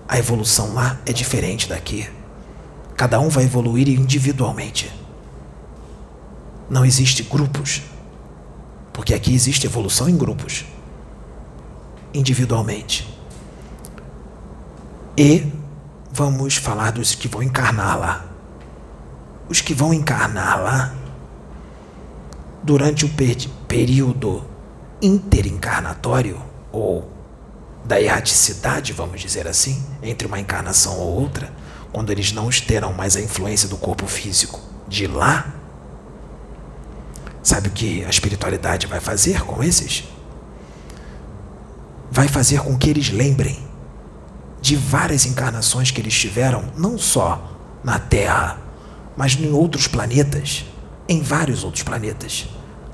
A 0.08 0.20
evolução 0.20 0.76
lá 0.76 1.00
é 1.06 1.12
diferente 1.12 1.68
daqui. 1.68 2.08
Cada 2.96 3.20
um 3.20 3.30
vai 3.30 3.46
evoluir 3.46 3.90
individualmente. 3.90 4.92
Não 6.70 6.86
existe 6.86 7.24
grupos. 7.24 7.82
Porque 8.94 9.14
aqui 9.14 9.34
existe 9.34 9.66
evolução 9.66 10.08
em 10.08 10.16
grupos. 10.16 10.66
Individualmente. 12.14 13.15
E 15.18 15.50
vamos 16.12 16.56
falar 16.56 16.92
dos 16.92 17.16
que 17.16 17.28
vão 17.28 17.42
encarnar 17.42 17.98
lá. 17.98 18.26
Os 19.48 19.62
que 19.62 19.74
vão 19.74 19.94
encarnar 19.94 20.62
lá 20.62 20.94
durante 22.62 23.06
o 23.06 23.10
período 23.68 24.44
interencarnatório 25.02 26.42
ou 26.72 27.10
da 27.86 28.02
erraticidade, 28.02 28.92
vamos 28.92 29.22
dizer 29.22 29.48
assim, 29.48 29.86
entre 30.02 30.28
uma 30.28 30.40
encarnação 30.40 30.98
ou 30.98 31.22
outra, 31.22 31.54
quando 31.94 32.10
eles 32.10 32.32
não 32.34 32.50
terão 32.50 32.92
mais 32.92 33.16
a 33.16 33.22
influência 33.22 33.70
do 33.70 33.78
corpo 33.78 34.08
físico 34.08 34.60
de 34.88 35.08
lá, 35.08 35.54
sabe 37.42 37.70
o 37.70 37.72
que 37.72 38.04
a 38.04 38.10
espiritualidade 38.10 38.88
vai 38.88 39.00
fazer 39.00 39.44
com 39.44 39.64
esses? 39.64 40.04
Vai 42.12 42.28
fazer 42.28 42.60
com 42.62 42.78
que 42.78 42.90
eles 42.90 43.12
lembrem 43.12 43.66
de 44.66 44.76
várias 44.76 45.28
encarnações 45.28 45.92
que 45.92 46.02
eles 46.02 46.16
tiveram, 46.16 46.72
não 46.76 46.98
só 46.98 47.56
na 47.84 48.00
Terra, 48.00 48.58
mas 49.16 49.40
em 49.40 49.52
outros 49.52 49.88
planetas, 49.88 50.66
em 51.08 51.22
vários 51.22 51.64
outros 51.64 51.84
planetas, 51.84 52.48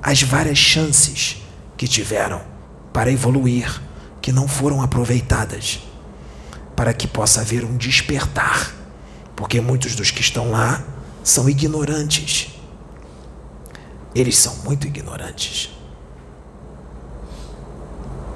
as 0.03 0.21
várias 0.21 0.57
chances 0.57 1.37
que 1.77 1.87
tiveram 1.87 2.41
para 2.91 3.09
evoluir, 3.09 3.81
que 4.21 4.33
não 4.33 4.49
foram 4.49 4.81
aproveitadas, 4.81 5.79
para 6.75 6.93
que 6.93 7.07
possa 7.07 7.39
haver 7.39 7.63
um 7.63 7.77
despertar, 7.77 8.75
porque 9.33 9.61
muitos 9.61 9.95
dos 9.95 10.11
que 10.11 10.19
estão 10.19 10.51
lá 10.51 10.83
são 11.23 11.49
ignorantes. 11.49 12.49
Eles 14.13 14.37
são 14.37 14.57
muito 14.65 14.87
ignorantes. 14.87 15.69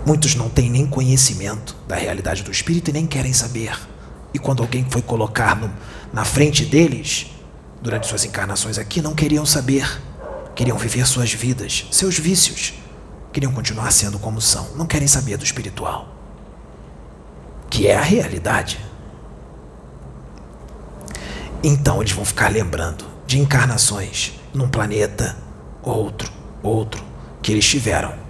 Muitos 0.05 0.35
não 0.35 0.49
têm 0.49 0.69
nem 0.69 0.85
conhecimento 0.85 1.75
da 1.87 1.95
realidade 1.95 2.43
do 2.43 2.51
espírito 2.51 2.91
e 2.91 2.93
nem 2.93 3.07
querem 3.07 3.33
saber. 3.33 3.75
E 4.31 4.37
quando 4.37 4.61
alguém 4.61 4.85
foi 4.87 5.01
colocar 5.01 5.55
no, 5.55 5.73
na 6.13 6.23
frente 6.23 6.63
deles, 6.63 7.31
durante 7.81 8.05
suas 8.05 8.23
encarnações 8.23 8.77
aqui, 8.77 9.01
não 9.01 9.15
queriam 9.15 9.45
saber. 9.45 10.01
Queriam 10.53 10.77
viver 10.77 11.07
suas 11.07 11.33
vidas, 11.33 11.87
seus 11.91 12.19
vícios. 12.19 12.73
Queriam 13.33 13.51
continuar 13.51 13.91
sendo 13.91 14.19
como 14.19 14.39
são. 14.39 14.67
Não 14.75 14.85
querem 14.85 15.07
saber 15.07 15.37
do 15.37 15.43
espiritual. 15.43 16.07
Que 17.69 17.87
é 17.87 17.95
a 17.95 18.01
realidade. 18.01 18.79
Então 21.63 21.99
eles 21.99 22.11
vão 22.11 22.23
ficar 22.23 22.51
lembrando 22.51 23.05
de 23.25 23.39
encarnações 23.39 24.33
num 24.53 24.69
planeta, 24.69 25.35
outro, 25.81 26.31
outro, 26.61 27.03
que 27.41 27.51
eles 27.51 27.65
tiveram 27.67 28.24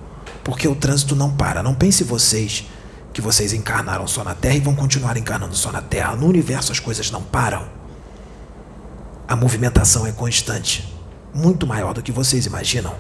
porque 0.46 0.68
o 0.68 0.76
trânsito 0.76 1.16
não 1.16 1.32
para. 1.32 1.64
Não 1.64 1.74
pense 1.74 2.04
vocês 2.04 2.66
que 3.12 3.20
vocês 3.20 3.52
encarnaram 3.52 4.06
só 4.06 4.24
na 4.24 4.36
Terra 4.36 4.56
e 4.56 4.60
vão 4.60 4.76
continuar 4.76 5.18
encarnando 5.18 5.56
só 5.56 5.72
na 5.72 5.82
Terra. 5.82 6.16
No 6.16 6.28
universo 6.28 6.72
as 6.72 6.80
coisas 6.80 7.10
não 7.10 7.24
param. 7.24 7.68
A 9.28 9.36
movimentação 9.36 10.06
é 10.06 10.12
constante, 10.12 10.96
muito 11.34 11.66
maior 11.66 11.96
do 11.96 12.04
que 12.04 12.12
vocês 12.12 12.46
imaginam. 12.46 12.94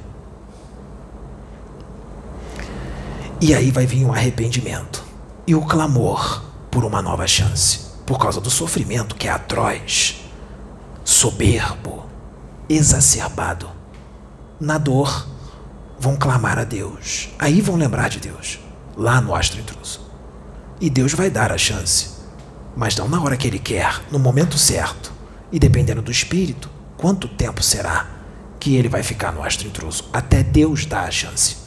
E 3.40 3.54
aí 3.54 3.70
vai 3.70 3.86
vir 3.86 4.06
o 4.06 4.08
um 4.08 4.14
arrependimento 4.14 5.06
e 5.46 5.54
o 5.54 5.62
clamor 5.62 6.42
por 6.72 6.84
uma 6.84 7.00
nova 7.00 7.28
chance, 7.28 7.82
por 8.08 8.18
causa 8.18 8.42
do 8.42 8.50
sofrimento 8.50 9.14
que 9.14 9.28
é 9.28 9.32
atroz, 9.32 10.20
soberbo, 11.04 12.06
exacerbado. 12.68 13.70
Na 14.60 14.80
dor, 14.80 15.35
vão 16.00 16.16
clamar 16.16 16.58
a 16.58 16.64
Deus. 16.64 17.30
Aí 17.40 17.62
vão 17.62 17.76
lembrar 17.76 18.10
de 18.10 18.20
Deus, 18.20 18.60
lá 18.96 19.22
no 19.22 19.36
astro 19.36 19.60
intruso. 19.60 20.02
E 20.80 20.90
Deus 20.90 21.14
vai 21.14 21.30
dar 21.30 21.52
a 21.52 21.58
chance, 21.58 22.10
mas 22.76 22.96
não 22.96 23.08
na 23.08 23.22
hora 23.22 23.38
que 23.38 23.48
Ele 23.48 23.60
quer, 23.60 24.02
no 24.12 24.20
momento 24.20 24.58
certo. 24.58 25.14
E 25.52 25.60
dependendo 25.60 26.02
do 26.02 26.12
espírito, 26.12 26.70
quanto 26.98 27.28
tempo 27.28 27.64
será 27.64 28.08
que 28.60 28.76
ele 28.76 28.90
vai 28.90 29.04
ficar 29.04 29.32
no 29.32 29.44
astro 29.44 29.68
intruso? 29.68 30.06
Até 30.12 30.42
Deus 30.42 30.86
dar 30.86 31.08
a 31.08 31.12
chance. 31.12 31.58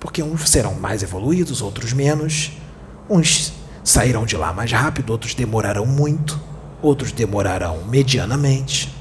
Porque 0.00 0.22
uns 0.22 0.48
serão 0.48 0.74
mais 0.74 1.02
evoluídos, 1.02 1.60
outros 1.60 1.92
menos. 1.92 2.52
Uns 3.08 3.52
sairão 3.84 4.24
de 4.24 4.36
lá 4.36 4.52
mais 4.52 4.72
rápido, 4.72 5.10
outros 5.10 5.34
demorarão 5.34 5.84
muito, 5.84 6.40
outros 6.80 7.12
demorarão 7.12 7.84
medianamente. 7.84 8.94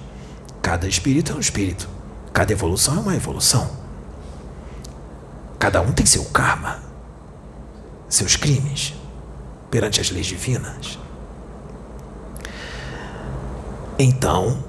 Cada 0.61 0.87
espírito 0.87 1.31
é 1.31 1.35
um 1.35 1.39
espírito, 1.39 1.87
cada 2.33 2.51
evolução 2.51 2.97
é 2.97 2.99
uma 2.99 3.15
evolução. 3.15 3.78
Cada 5.59 5.81
um 5.81 5.91
tem 5.91 6.05
seu 6.05 6.23
karma, 6.23 6.81
seus 8.07 8.37
crimes 8.37 8.93
perante 9.69 9.99
as 9.99 10.09
leis 10.09 10.25
divinas. 10.25 10.97
Então, 13.99 14.63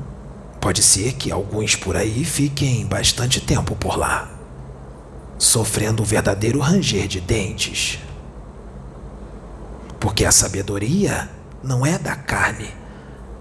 pode 0.60 0.82
ser 0.82 1.12
que 1.12 1.30
alguns 1.30 1.76
por 1.76 1.96
aí 1.96 2.24
fiquem 2.24 2.84
bastante 2.84 3.40
tempo 3.40 3.76
por 3.76 3.96
lá, 3.96 4.28
sofrendo 5.38 6.02
o 6.02 6.04
verdadeiro 6.04 6.58
ranger 6.58 7.06
de 7.06 7.20
dentes. 7.20 8.00
Porque 10.00 10.24
a 10.24 10.32
sabedoria 10.32 11.30
não 11.62 11.86
é 11.86 11.98
da 11.98 12.16
carne, 12.16 12.74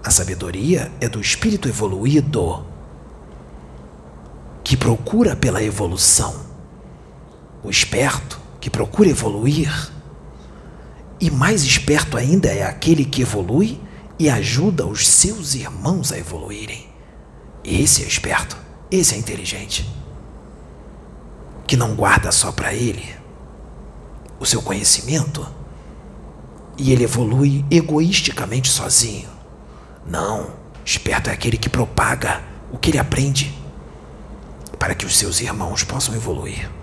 a 0.04 0.10
sabedoria 0.10 0.92
é 1.00 1.08
do 1.08 1.20
espírito 1.20 1.68
evoluído 1.68 2.64
que 4.62 4.76
procura 4.76 5.34
pela 5.34 5.60
evolução 5.60 6.49
o 7.62 7.70
esperto 7.70 8.40
que 8.60 8.70
procura 8.70 9.08
evoluir. 9.08 9.90
E 11.20 11.30
mais 11.30 11.62
esperto 11.62 12.16
ainda 12.16 12.48
é 12.48 12.64
aquele 12.64 13.04
que 13.04 13.22
evolui 13.22 13.80
e 14.18 14.28
ajuda 14.28 14.86
os 14.86 15.06
seus 15.06 15.54
irmãos 15.54 16.12
a 16.12 16.18
evoluírem. 16.18 16.88
Esse 17.62 18.02
é 18.04 18.06
esperto, 18.06 18.56
esse 18.90 19.14
é 19.14 19.18
inteligente. 19.18 19.88
Que 21.66 21.76
não 21.76 21.94
guarda 21.94 22.32
só 22.32 22.50
para 22.50 22.74
ele 22.74 23.14
o 24.38 24.46
seu 24.46 24.62
conhecimento 24.62 25.46
e 26.78 26.92
ele 26.92 27.04
evolui 27.04 27.64
egoisticamente 27.70 28.70
sozinho. 28.70 29.28
Não, 30.06 30.50
esperto 30.84 31.28
é 31.28 31.32
aquele 31.32 31.58
que 31.58 31.68
propaga 31.68 32.42
o 32.72 32.78
que 32.78 32.90
ele 32.90 32.98
aprende 32.98 33.54
para 34.78 34.94
que 34.94 35.04
os 35.04 35.16
seus 35.18 35.40
irmãos 35.40 35.84
possam 35.84 36.14
evoluir. 36.14 36.79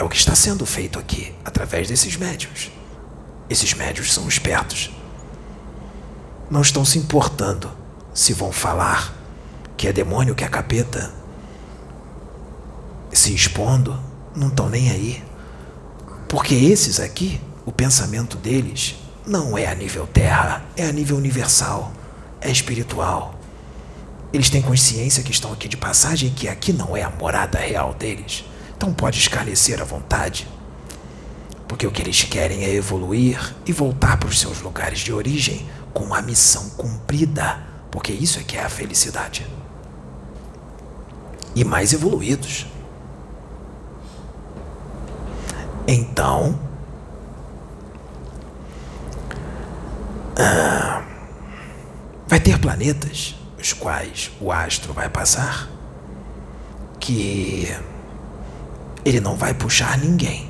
É 0.00 0.02
o 0.02 0.08
que 0.08 0.16
está 0.16 0.34
sendo 0.34 0.64
feito 0.64 0.98
aqui, 0.98 1.30
através 1.44 1.86
desses 1.86 2.16
médios. 2.16 2.70
Esses 3.50 3.74
médios 3.74 4.14
são 4.14 4.26
espertos. 4.26 4.90
Não 6.50 6.62
estão 6.62 6.86
se 6.86 6.98
importando 6.98 7.70
se 8.14 8.32
vão 8.32 8.50
falar 8.50 9.14
que 9.76 9.86
é 9.86 9.92
demônio, 9.92 10.34
que 10.34 10.42
é 10.42 10.48
capeta. 10.48 11.12
Se 13.12 13.34
expondo, 13.34 14.00
não 14.34 14.48
estão 14.48 14.70
nem 14.70 14.90
aí. 14.90 15.22
Porque 16.30 16.54
esses 16.54 16.98
aqui, 16.98 17.38
o 17.66 17.70
pensamento 17.70 18.38
deles 18.38 18.96
não 19.26 19.58
é 19.58 19.66
a 19.66 19.74
nível 19.74 20.06
terra, 20.06 20.64
é 20.78 20.86
a 20.86 20.92
nível 20.92 21.18
universal, 21.18 21.92
é 22.40 22.50
espiritual. 22.50 23.34
Eles 24.32 24.48
têm 24.48 24.62
consciência 24.62 25.22
que 25.22 25.30
estão 25.30 25.52
aqui 25.52 25.68
de 25.68 25.76
passagem 25.76 26.30
e 26.30 26.32
que 26.32 26.48
aqui 26.48 26.72
não 26.72 26.96
é 26.96 27.02
a 27.02 27.10
morada 27.10 27.58
real 27.58 27.92
deles. 27.92 28.46
Então 28.80 28.94
pode 28.94 29.18
escarnecer 29.18 29.78
à 29.78 29.84
vontade, 29.84 30.48
porque 31.68 31.86
o 31.86 31.90
que 31.90 32.00
eles 32.00 32.22
querem 32.22 32.64
é 32.64 32.74
evoluir 32.74 33.54
e 33.66 33.74
voltar 33.74 34.16
para 34.16 34.30
os 34.30 34.40
seus 34.40 34.62
lugares 34.62 35.00
de 35.00 35.12
origem 35.12 35.68
com 35.92 36.14
a 36.14 36.22
missão 36.22 36.70
cumprida, 36.70 37.62
porque 37.90 38.10
isso 38.10 38.38
é 38.38 38.42
que 38.42 38.56
é 38.56 38.64
a 38.64 38.70
felicidade. 38.70 39.46
E 41.54 41.62
mais 41.62 41.92
evoluídos. 41.92 42.64
Então, 45.86 46.58
ah, 50.38 51.02
vai 52.26 52.40
ter 52.40 52.58
planetas 52.58 53.34
os 53.58 53.74
quais 53.74 54.30
o 54.40 54.50
astro 54.50 54.94
vai 54.94 55.10
passar 55.10 55.68
que 56.98 57.68
ele 59.04 59.20
não 59.20 59.36
vai 59.36 59.54
puxar 59.54 59.98
ninguém. 59.98 60.48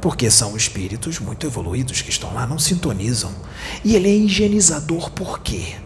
Porque 0.00 0.30
são 0.30 0.56
espíritos 0.56 1.18
muito 1.18 1.46
evoluídos 1.46 2.00
que 2.00 2.10
estão 2.10 2.32
lá, 2.32 2.46
não 2.46 2.58
sintonizam. 2.58 3.32
E 3.84 3.94
ele 3.94 4.08
é 4.08 4.14
higienizador 4.14 5.10
por 5.10 5.40
quê? 5.40 5.76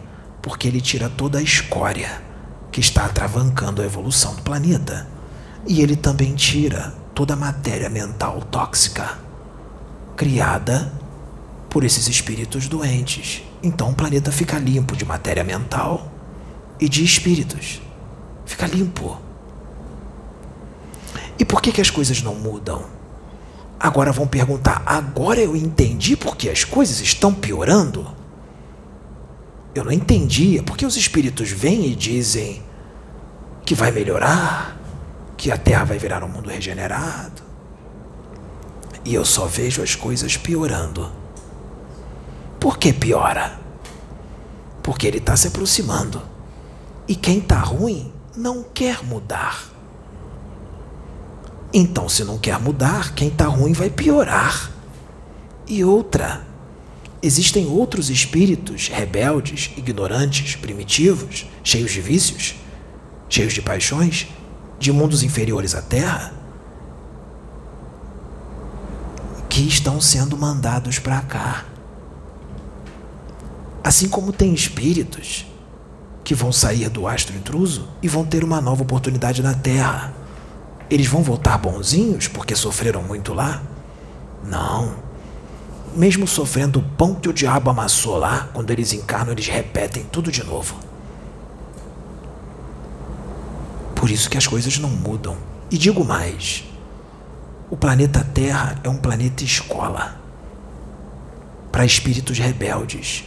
Porque 0.41 0.67
ele 0.67 0.79
tira 0.79 1.09
toda 1.09 1.39
a 1.39 1.41
escória 1.41 2.21
que 2.71 2.79
está 2.79 3.05
atravancando 3.05 3.81
a 3.81 3.85
evolução 3.85 4.35
do 4.35 4.41
planeta. 4.41 5.07
E 5.67 5.81
ele 5.81 5.95
também 5.95 6.33
tira 6.35 6.93
toda 7.13 7.33
a 7.33 7.37
matéria 7.37 7.89
mental 7.89 8.41
tóxica 8.43 9.17
criada 10.15 10.91
por 11.69 11.83
esses 11.83 12.07
espíritos 12.07 12.67
doentes. 12.67 13.43
Então 13.61 13.89
o 13.89 13.95
planeta 13.95 14.31
fica 14.31 14.57
limpo 14.57 14.95
de 14.95 15.03
matéria 15.03 15.43
mental 15.43 16.09
e 16.79 16.87
de 16.87 17.03
espíritos. 17.03 17.81
Fica 18.45 18.65
limpo. 18.67 19.24
E 21.37 21.45
por 21.45 21.61
que, 21.61 21.71
que 21.71 21.81
as 21.81 21.89
coisas 21.89 22.21
não 22.21 22.35
mudam? 22.35 22.85
Agora 23.79 24.11
vão 24.11 24.27
perguntar: 24.27 24.81
agora 24.85 25.39
eu 25.39 25.55
entendi 25.55 26.15
porque 26.15 26.49
as 26.49 26.63
coisas 26.63 26.99
estão 27.01 27.33
piorando? 27.33 28.07
Eu 29.73 29.83
não 29.83 29.91
entendia 29.91 30.63
porque 30.63 30.85
os 30.85 30.95
espíritos 30.95 31.51
vêm 31.51 31.85
e 31.87 31.95
dizem 31.95 32.63
que 33.65 33.75
vai 33.75 33.91
melhorar, 33.91 34.77
que 35.35 35.51
a 35.51 35.57
Terra 35.57 35.83
vai 35.83 35.97
virar 35.97 36.23
um 36.23 36.29
mundo 36.29 36.49
regenerado. 36.49 37.43
E 39.03 39.13
eu 39.13 39.25
só 39.25 39.45
vejo 39.45 39.83
as 39.83 39.93
coisas 39.93 40.37
piorando. 40.37 41.11
Por 42.59 42.77
que 42.77 42.93
piora? 42.93 43.59
Porque 44.81 45.05
ele 45.05 45.17
está 45.17 45.35
se 45.35 45.47
aproximando. 45.47 46.21
E 47.07 47.15
quem 47.15 47.39
está 47.39 47.59
ruim 47.59 48.11
não 48.35 48.63
quer 48.63 49.03
mudar. 49.03 49.74
Então, 51.77 52.07
se 52.07 52.23
não 52.23 52.37
quer 52.37 52.57
mudar, 52.57 53.13
quem 53.13 53.27
está 53.27 53.47
ruim 53.47 53.73
vai 53.73 53.89
piorar. 53.89 54.71
E 55.67 55.83
outra, 55.83 56.47
existem 57.21 57.67
outros 57.67 58.09
espíritos 58.09 58.87
rebeldes, 58.87 59.71
ignorantes, 59.75 60.55
primitivos, 60.55 61.45
cheios 61.61 61.91
de 61.91 61.99
vícios, 61.99 62.55
cheios 63.27 63.51
de 63.51 63.61
paixões, 63.61 64.25
de 64.79 64.89
mundos 64.93 65.21
inferiores 65.21 65.75
à 65.75 65.81
Terra, 65.81 66.33
que 69.49 69.67
estão 69.67 69.99
sendo 69.99 70.37
mandados 70.37 70.97
para 70.97 71.19
cá. 71.23 71.65
Assim 73.83 74.07
como 74.07 74.31
tem 74.31 74.53
espíritos 74.53 75.45
que 76.23 76.33
vão 76.33 76.53
sair 76.53 76.87
do 76.87 77.05
astro 77.05 77.35
intruso 77.35 77.89
e 78.01 78.07
vão 78.07 78.23
ter 78.23 78.45
uma 78.45 78.61
nova 78.61 78.81
oportunidade 78.81 79.43
na 79.43 79.53
Terra. 79.53 80.24
Eles 80.89 81.07
vão 81.07 81.23
voltar 81.23 81.57
bonzinhos 81.57 82.27
porque 82.27 82.55
sofreram 82.55 83.01
muito 83.01 83.33
lá? 83.33 83.61
Não. 84.43 84.95
Mesmo 85.95 86.27
sofrendo 86.27 86.79
o 86.79 86.83
pão 86.83 87.15
que 87.15 87.29
o 87.29 87.33
diabo 87.33 87.69
amassou 87.69 88.17
lá, 88.17 88.49
quando 88.53 88.71
eles 88.71 88.93
encarnam, 88.93 89.31
eles 89.31 89.47
repetem 89.47 90.03
tudo 90.03 90.31
de 90.31 90.43
novo. 90.43 90.75
Por 93.95 94.09
isso 94.09 94.29
que 94.29 94.37
as 94.37 94.45
coisas 94.45 94.77
não 94.77 94.89
mudam. 94.89 95.37
E 95.71 95.77
digo 95.77 96.03
mais: 96.03 96.63
o 97.69 97.77
planeta 97.77 98.23
Terra 98.33 98.79
é 98.83 98.89
um 98.89 98.97
planeta 98.97 99.43
escola 99.43 100.19
para 101.71 101.85
espíritos 101.85 102.37
rebeldes 102.37 103.25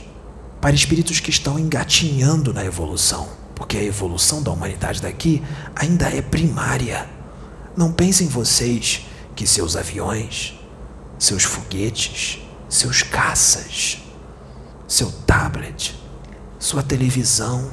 para 0.60 0.74
espíritos 0.74 1.20
que 1.20 1.30
estão 1.30 1.58
engatinhando 1.58 2.52
na 2.52 2.64
evolução, 2.64 3.28
porque 3.54 3.76
a 3.76 3.82
evolução 3.82 4.42
da 4.42 4.50
humanidade 4.50 5.00
daqui 5.00 5.42
ainda 5.74 6.06
é 6.08 6.20
primária. 6.20 7.08
Não 7.78 7.92
pensem 7.92 8.26
vocês 8.26 9.06
que 9.36 9.46
seus 9.46 9.76
aviões, 9.76 10.58
seus 11.16 11.44
foguetes, 11.44 12.40
seus 12.68 13.04
caças, 13.04 13.98
seu 14.88 15.12
tablet, 15.24 15.96
sua 16.58 16.82
televisão 16.82 17.70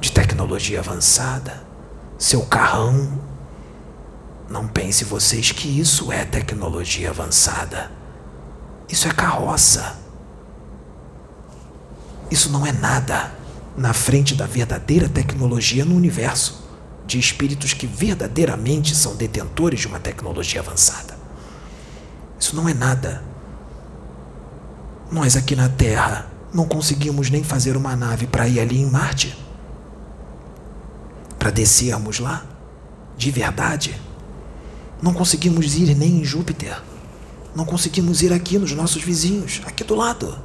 de 0.00 0.10
tecnologia 0.10 0.78
avançada, 0.80 1.62
seu 2.16 2.46
carrão. 2.46 3.20
Não 4.48 4.66
pense 4.66 5.04
vocês 5.04 5.52
que 5.52 5.68
isso 5.68 6.10
é 6.10 6.24
tecnologia 6.24 7.10
avançada. 7.10 7.92
Isso 8.88 9.06
é 9.06 9.12
carroça. 9.12 9.98
Isso 12.30 12.48
não 12.48 12.64
é 12.64 12.72
nada 12.72 13.30
na 13.76 13.92
frente 13.92 14.34
da 14.34 14.46
verdadeira 14.46 15.06
tecnologia 15.06 15.84
no 15.84 15.94
universo, 15.94 16.63
de 17.06 17.18
espíritos 17.18 17.72
que 17.72 17.86
verdadeiramente 17.86 18.94
são 18.94 19.14
detentores 19.14 19.80
de 19.80 19.86
uma 19.86 20.00
tecnologia 20.00 20.60
avançada. 20.60 21.16
Isso 22.38 22.56
não 22.56 22.68
é 22.68 22.74
nada. 22.74 23.22
Nós 25.10 25.36
aqui 25.36 25.54
na 25.54 25.68
Terra 25.68 26.30
não 26.52 26.66
conseguimos 26.66 27.30
nem 27.30 27.42
fazer 27.42 27.76
uma 27.76 27.94
nave 27.94 28.26
para 28.26 28.48
ir 28.48 28.60
ali 28.60 28.80
em 28.80 28.90
Marte. 28.90 29.36
Para 31.38 31.50
descermos 31.50 32.18
lá, 32.18 32.44
de 33.16 33.30
verdade. 33.30 34.00
Não 35.02 35.12
conseguimos 35.12 35.74
ir 35.76 35.94
nem 35.94 36.20
em 36.20 36.24
Júpiter. 36.24 36.80
Não 37.54 37.64
conseguimos 37.64 38.22
ir 38.22 38.32
aqui 38.32 38.58
nos 38.58 38.72
nossos 38.72 39.02
vizinhos, 39.02 39.60
aqui 39.66 39.84
do 39.84 39.94
lado. 39.94 40.36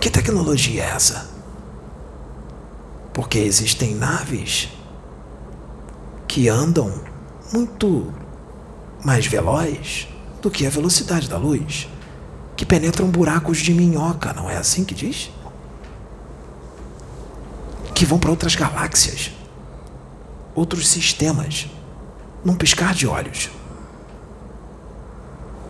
Que 0.00 0.10
tecnologia 0.10 0.84
é 0.84 0.90
essa? 0.90 1.31
Porque 3.12 3.38
existem 3.38 3.94
naves 3.94 4.68
que 6.26 6.48
andam 6.48 6.92
muito 7.52 8.12
mais 9.04 9.26
veloz 9.26 10.08
do 10.40 10.50
que 10.50 10.66
a 10.66 10.70
velocidade 10.70 11.28
da 11.28 11.36
luz, 11.36 11.88
que 12.56 12.64
penetram 12.64 13.08
buracos 13.08 13.58
de 13.58 13.74
minhoca, 13.74 14.32
não 14.32 14.48
é 14.48 14.56
assim 14.56 14.84
que 14.84 14.94
diz? 14.94 15.30
Que 17.94 18.06
vão 18.06 18.18
para 18.18 18.30
outras 18.30 18.54
galáxias, 18.54 19.30
outros 20.54 20.88
sistemas, 20.88 21.68
num 22.44 22.56
piscar 22.56 22.94
de 22.94 23.06
olhos. 23.06 23.50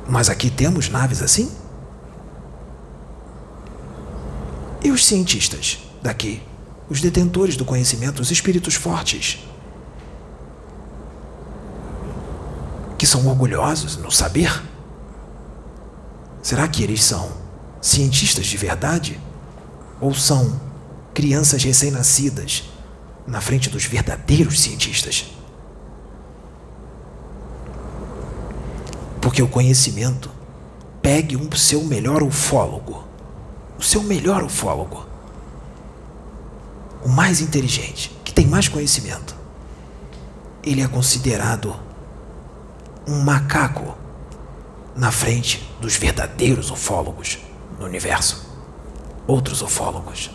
Mas 0.08 0.28
aqui 0.28 0.50
temos 0.50 0.88
naves 0.88 1.22
assim? 1.22 1.50
E 4.84 4.90
os 4.90 5.04
cientistas 5.04 5.78
daqui? 6.02 6.42
Os 6.92 7.00
detentores 7.00 7.56
do 7.56 7.64
conhecimento, 7.64 8.20
os 8.20 8.30
espíritos 8.30 8.74
fortes? 8.74 9.38
Que 12.98 13.06
são 13.06 13.26
orgulhosos 13.26 13.96
no 13.96 14.10
saber? 14.10 14.62
Será 16.42 16.68
que 16.68 16.82
eles 16.82 17.02
são 17.02 17.32
cientistas 17.80 18.44
de 18.44 18.58
verdade? 18.58 19.18
Ou 20.02 20.12
são 20.12 20.60
crianças 21.14 21.64
recém-nascidas 21.64 22.64
na 23.26 23.40
frente 23.40 23.70
dos 23.70 23.86
verdadeiros 23.86 24.60
cientistas? 24.60 25.32
Porque 29.18 29.42
o 29.42 29.48
conhecimento 29.48 30.30
pegue 31.00 31.38
um 31.38 31.50
seu 31.52 31.82
melhor 31.84 32.22
ufólogo 32.22 33.10
o 33.82 33.84
seu 33.84 34.00
melhor 34.04 34.44
ufólogo, 34.44 35.04
o 37.04 37.08
mais 37.08 37.40
inteligente, 37.40 38.16
que 38.24 38.32
tem 38.32 38.46
mais 38.46 38.68
conhecimento, 38.68 39.34
ele 40.62 40.80
é 40.80 40.88
considerado 40.88 41.74
um 43.06 43.20
macaco 43.20 43.96
na 44.94 45.10
frente 45.10 45.68
dos 45.80 45.96
verdadeiros 45.96 46.70
ufólogos 46.70 47.38
no 47.78 47.86
universo, 47.86 48.46
outros 49.26 49.62
ufólogos. 49.62 50.30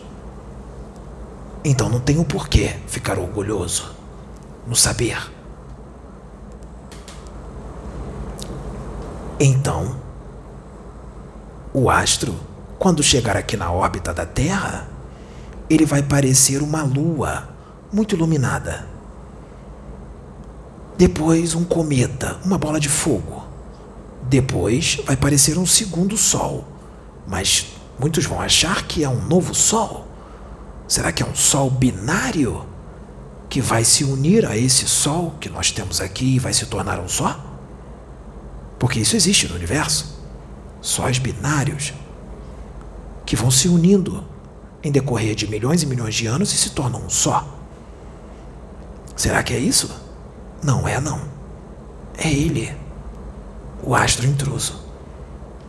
Então 1.64 1.90
não 1.90 2.00
tem 2.00 2.18
o 2.18 2.22
um 2.22 2.24
porquê 2.24 2.76
ficar 2.88 3.18
orgulhoso 3.18 3.96
no 4.66 4.76
saber. 4.76 5.32
Então, 9.40 10.02
o 11.74 11.90
astro 11.90 12.36
quando 12.80 13.02
chegar 13.02 13.36
aqui 13.36 13.58
na 13.58 13.72
órbita 13.72 14.14
da 14.14 14.26
Terra, 14.26 14.88
ele 15.70 15.86
vai 15.86 16.02
parecer 16.02 16.62
uma 16.62 16.84
lua 16.84 17.50
muito 17.92 18.16
iluminada. 18.16 18.88
Depois, 20.98 21.54
um 21.54 21.64
cometa, 21.64 22.38
uma 22.44 22.58
bola 22.58 22.80
de 22.80 22.90
fogo. 22.90 23.46
Depois, 24.24 25.00
vai 25.06 25.16
parecer 25.16 25.58
um 25.58 25.66
segundo 25.66 26.18
Sol. 26.18 26.66
Mas 27.28 27.68
muitos 28.00 28.26
vão 28.26 28.42
achar 28.42 28.86
que 28.86 29.04
é 29.04 29.10
um 29.10 29.22
novo 29.28 29.54
Sol. 29.54 30.08
Será 30.88 31.12
que 31.12 31.22
é 31.22 31.26
um 31.26 31.36
Sol 31.36 31.70
binário 31.70 32.66
que 33.50 33.62
vai 33.62 33.84
se 33.84 34.04
unir 34.04 34.46
a 34.46 34.58
esse 34.58 34.88
Sol 34.88 35.36
que 35.40 35.50
nós 35.50 35.72
temos 35.72 36.02
aqui 36.02 36.36
e 36.36 36.40
vai 36.40 36.54
se 36.54 36.66
tornar 36.66 37.00
um 37.00 37.08
só? 37.08 37.40
Porque 38.80 39.00
isso 39.00 39.16
existe 39.16 39.48
no 39.48 39.56
universo. 39.56 40.18
Sóis 40.82 41.20
binários 41.20 41.94
que 43.26 43.36
vão 43.36 43.52
se 43.52 43.68
unindo 43.68 44.24
em 44.88 44.92
decorrer 44.92 45.36
de 45.36 45.46
milhões 45.48 45.84
e 45.84 45.86
milhões 45.86 46.16
de 46.16 46.28
anos 46.28 46.54
e 46.54 46.58
se 46.58 46.70
tornam 46.70 47.02
um 47.02 47.10
só. 47.10 47.46
Será 49.18 49.44
que 49.44 49.54
é 49.54 49.60
isso? 49.60 49.94
Não 50.64 50.88
é, 50.88 51.00
não. 51.02 51.20
É 52.18 52.32
ele, 52.32 52.74
o 53.84 53.94
astro 53.94 54.26
intruso, 54.26 54.82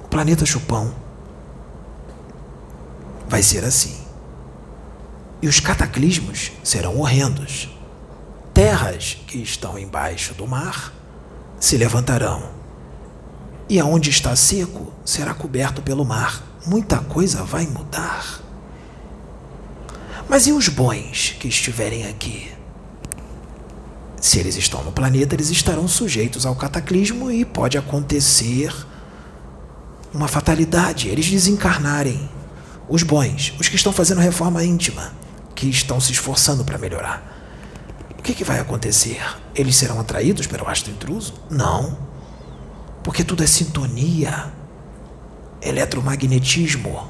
o 0.04 0.09
planeta 0.09 0.46
chupão. 0.46 0.94
Vai 3.28 3.42
ser 3.42 3.64
assim. 3.64 3.98
E 5.42 5.48
os 5.48 5.59
cataclismos 5.59 6.52
serão 6.62 6.96
horrendos. 6.98 7.68
Terras 8.54 9.18
que 9.26 9.38
estão 9.38 9.76
embaixo 9.78 10.33
do 10.35 10.46
mar 10.46 10.92
se 11.59 11.76
levantarão. 11.76 12.50
E 13.68 13.81
aonde 13.81 14.11
está 14.11 14.35
seco 14.37 14.92
será 15.04 15.35
coberto 15.35 15.83
pelo 15.83 16.04
mar. 16.04 16.42
Muita 16.64 16.98
coisa 16.98 17.42
vai 17.42 17.66
mudar. 17.66 18.47
Mas 20.29 20.47
e 20.47 20.53
os 20.53 20.69
bons 20.69 21.37
que 21.41 21.49
estiverem 21.49 22.07
aqui? 22.07 22.53
Se 24.21 24.38
eles 24.38 24.57
estão 24.57 24.83
no 24.85 24.93
planeta, 24.93 25.35
eles 25.35 25.49
estarão 25.49 25.88
sujeitos 25.88 26.45
ao 26.45 26.55
cataclismo 26.55 27.31
e 27.31 27.45
pode 27.45 27.79
acontecer 27.79 28.75
uma 30.12 30.29
fatalidade, 30.29 31.09
eles 31.09 31.31
desencarnarem. 31.31 32.29
Os 32.88 33.03
bons, 33.03 33.55
os 33.61 33.69
que 33.69 33.77
estão 33.77 33.93
fazendo 33.93 34.21
reforma 34.21 34.64
íntima, 34.64 35.12
que 35.55 35.69
estão 35.69 36.01
se 36.01 36.12
esforçando 36.12 36.64
para 36.64 36.79
melhorar. 36.79 37.37
O 38.19 38.23
que, 38.23 38.35
que 38.35 38.45
vai 38.45 38.59
acontecer? 38.59 39.21
Eles 39.55 39.77
serão 39.77 40.01
atraídos 40.01 40.47
pelo 40.47 40.69
astro 40.69 40.91
intruso? 40.91 41.35
Não. 41.51 41.97
Porque 43.03 43.23
tudo 43.23 43.43
é 43.43 43.47
sintonia, 43.47 44.53
eletromagnetismo. 45.62 47.09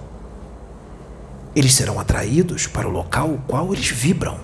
Eles 1.54 1.74
serão 1.74 1.98
atraídos 1.98 2.66
para 2.66 2.86
o 2.86 2.90
local 2.90 3.30
o 3.30 3.38
qual 3.38 3.72
eles 3.72 3.88
vibram. 3.88 4.38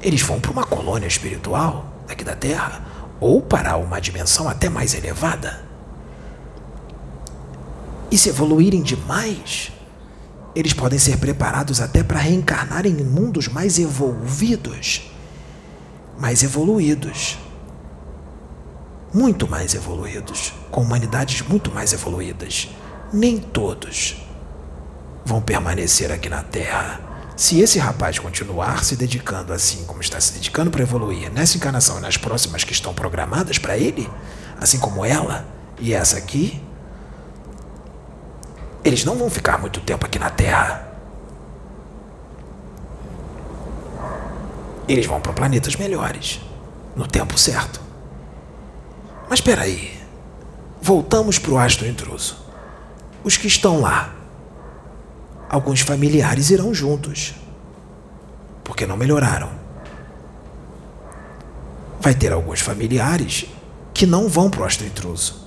Eles 0.00 0.22
vão 0.22 0.40
para 0.40 0.50
uma 0.50 0.64
colônia 0.64 1.06
espiritual 1.06 1.92
aqui 2.08 2.24
da 2.24 2.36
Terra 2.36 2.80
ou 3.20 3.42
para 3.42 3.76
uma 3.76 4.00
dimensão 4.00 4.48
até 4.48 4.68
mais 4.68 4.94
elevada. 4.94 5.64
E 8.10 8.16
se 8.16 8.28
evoluírem 8.28 8.82
demais, 8.82 9.72
eles 10.54 10.72
podem 10.72 10.98
ser 10.98 11.18
preparados 11.18 11.80
até 11.80 12.02
para 12.02 12.20
reencarnarem 12.20 12.92
em 12.92 13.04
mundos 13.04 13.48
mais 13.48 13.78
evolvidos, 13.78 15.10
mais 16.18 16.42
evoluídos. 16.42 17.38
Muito 19.12 19.48
mais 19.48 19.74
evoluídos, 19.74 20.52
com 20.70 20.82
humanidades 20.82 21.40
muito 21.42 21.70
mais 21.72 21.92
evoluídas. 21.92 22.68
Nem 23.12 23.38
todos 23.38 24.25
vão 25.26 25.42
permanecer 25.42 26.12
aqui 26.12 26.28
na 26.28 26.40
Terra 26.40 27.00
se 27.36 27.60
esse 27.60 27.80
rapaz 27.80 28.16
continuar 28.18 28.84
se 28.84 28.94
dedicando 28.94 29.52
assim 29.52 29.84
como 29.84 30.00
está 30.00 30.20
se 30.20 30.32
dedicando 30.32 30.70
para 30.70 30.82
evoluir 30.82 31.30
nessa 31.32 31.56
encarnação 31.56 31.98
e 31.98 32.00
nas 32.00 32.16
próximas 32.16 32.62
que 32.62 32.72
estão 32.72 32.94
programadas 32.94 33.58
para 33.58 33.76
ele, 33.76 34.08
assim 34.58 34.78
como 34.78 35.04
ela 35.04 35.44
e 35.80 35.92
essa 35.92 36.16
aqui, 36.16 36.62
eles 38.84 39.04
não 39.04 39.16
vão 39.16 39.28
ficar 39.28 39.58
muito 39.58 39.80
tempo 39.80 40.06
aqui 40.06 40.18
na 40.18 40.30
Terra. 40.30 40.88
Eles 44.88 45.04
vão 45.04 45.20
para 45.20 45.32
planetas 45.32 45.74
melhores, 45.74 46.40
no 46.94 47.06
tempo 47.06 47.36
certo. 47.36 47.80
Mas 49.28 49.40
espera 49.40 49.62
aí. 49.62 50.00
Voltamos 50.80 51.36
para 51.36 51.50
o 51.50 51.58
astro 51.58 51.86
intruso. 51.86 52.38
Os 53.24 53.36
que 53.36 53.48
estão 53.48 53.80
lá 53.80 54.15
alguns 55.48 55.80
familiares 55.80 56.50
irão 56.50 56.74
juntos, 56.74 57.34
porque 58.64 58.86
não 58.86 58.96
melhoraram. 58.96 59.50
Vai 62.00 62.14
ter 62.14 62.32
alguns 62.32 62.60
familiares 62.60 63.46
que 63.92 64.06
não 64.06 64.28
vão 64.28 64.50
para 64.50 64.62
o 64.62 64.64
astro 64.64 64.86
intruso, 64.86 65.46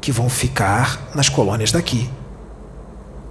que 0.00 0.12
vão 0.12 0.28
ficar 0.28 1.10
nas 1.14 1.28
colônias 1.28 1.72
daqui. 1.72 2.10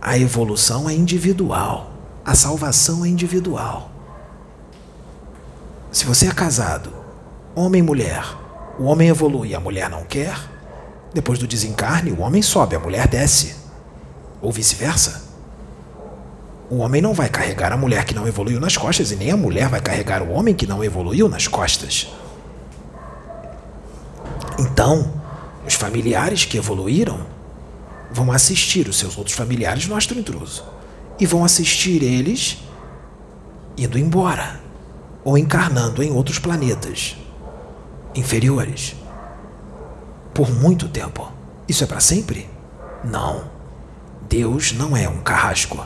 A 0.01 0.17
evolução 0.17 0.89
é 0.89 0.93
individual, 0.93 1.91
a 2.25 2.33
salvação 2.33 3.05
é 3.05 3.09
individual. 3.09 3.91
Se 5.91 6.05
você 6.05 6.27
é 6.27 6.31
casado, 6.31 6.91
homem 7.53 7.81
e 7.81 7.85
mulher, 7.85 8.23
o 8.79 8.85
homem 8.85 9.09
evolui 9.09 9.49
e 9.49 9.55
a 9.55 9.59
mulher 9.59 9.89
não 9.89 10.05
quer, 10.05 10.35
depois 11.13 11.37
do 11.37 11.45
desencarne, 11.45 12.11
o 12.11 12.21
homem 12.21 12.41
sobe, 12.41 12.75
a 12.75 12.79
mulher 12.79 13.07
desce. 13.07 13.55
Ou 14.41 14.51
vice-versa. 14.51 15.30
O 16.71 16.77
homem 16.77 17.01
não 17.01 17.13
vai 17.13 17.27
carregar 17.27 17.73
a 17.73 17.77
mulher 17.77 18.05
que 18.05 18.15
não 18.15 18.25
evoluiu 18.25 18.57
nas 18.57 18.77
costas 18.77 19.11
e 19.11 19.17
nem 19.17 19.29
a 19.29 19.35
mulher 19.35 19.67
vai 19.67 19.81
carregar 19.81 20.23
o 20.23 20.31
homem 20.31 20.55
que 20.55 20.65
não 20.65 20.81
evoluiu 20.81 21.27
nas 21.27 21.45
costas. 21.45 22.07
Então, 24.57 25.13
os 25.67 25.73
familiares 25.73 26.45
que 26.45 26.57
evoluíram 26.57 27.27
vão 28.09 28.31
assistir 28.31 28.87
os 28.87 28.97
seus 28.97 29.17
outros 29.17 29.35
familiares 29.35 29.85
no 29.85 29.97
astro 29.97 30.17
intruso 30.17 30.63
e 31.19 31.25
vão 31.25 31.43
assistir 31.43 32.01
eles 32.03 32.59
indo 33.77 33.99
embora 33.99 34.61
ou 35.25 35.37
encarnando 35.37 36.01
em 36.01 36.13
outros 36.13 36.39
planetas 36.39 37.17
inferiores 38.15 38.95
por 40.33 40.49
muito 40.49 40.87
tempo. 40.87 41.29
Isso 41.67 41.83
é 41.83 41.87
para 41.87 41.99
sempre? 41.99 42.49
Não. 43.03 43.43
Deus 44.29 44.71
não 44.71 44.95
é 44.95 45.09
um 45.09 45.19
carrasco. 45.19 45.85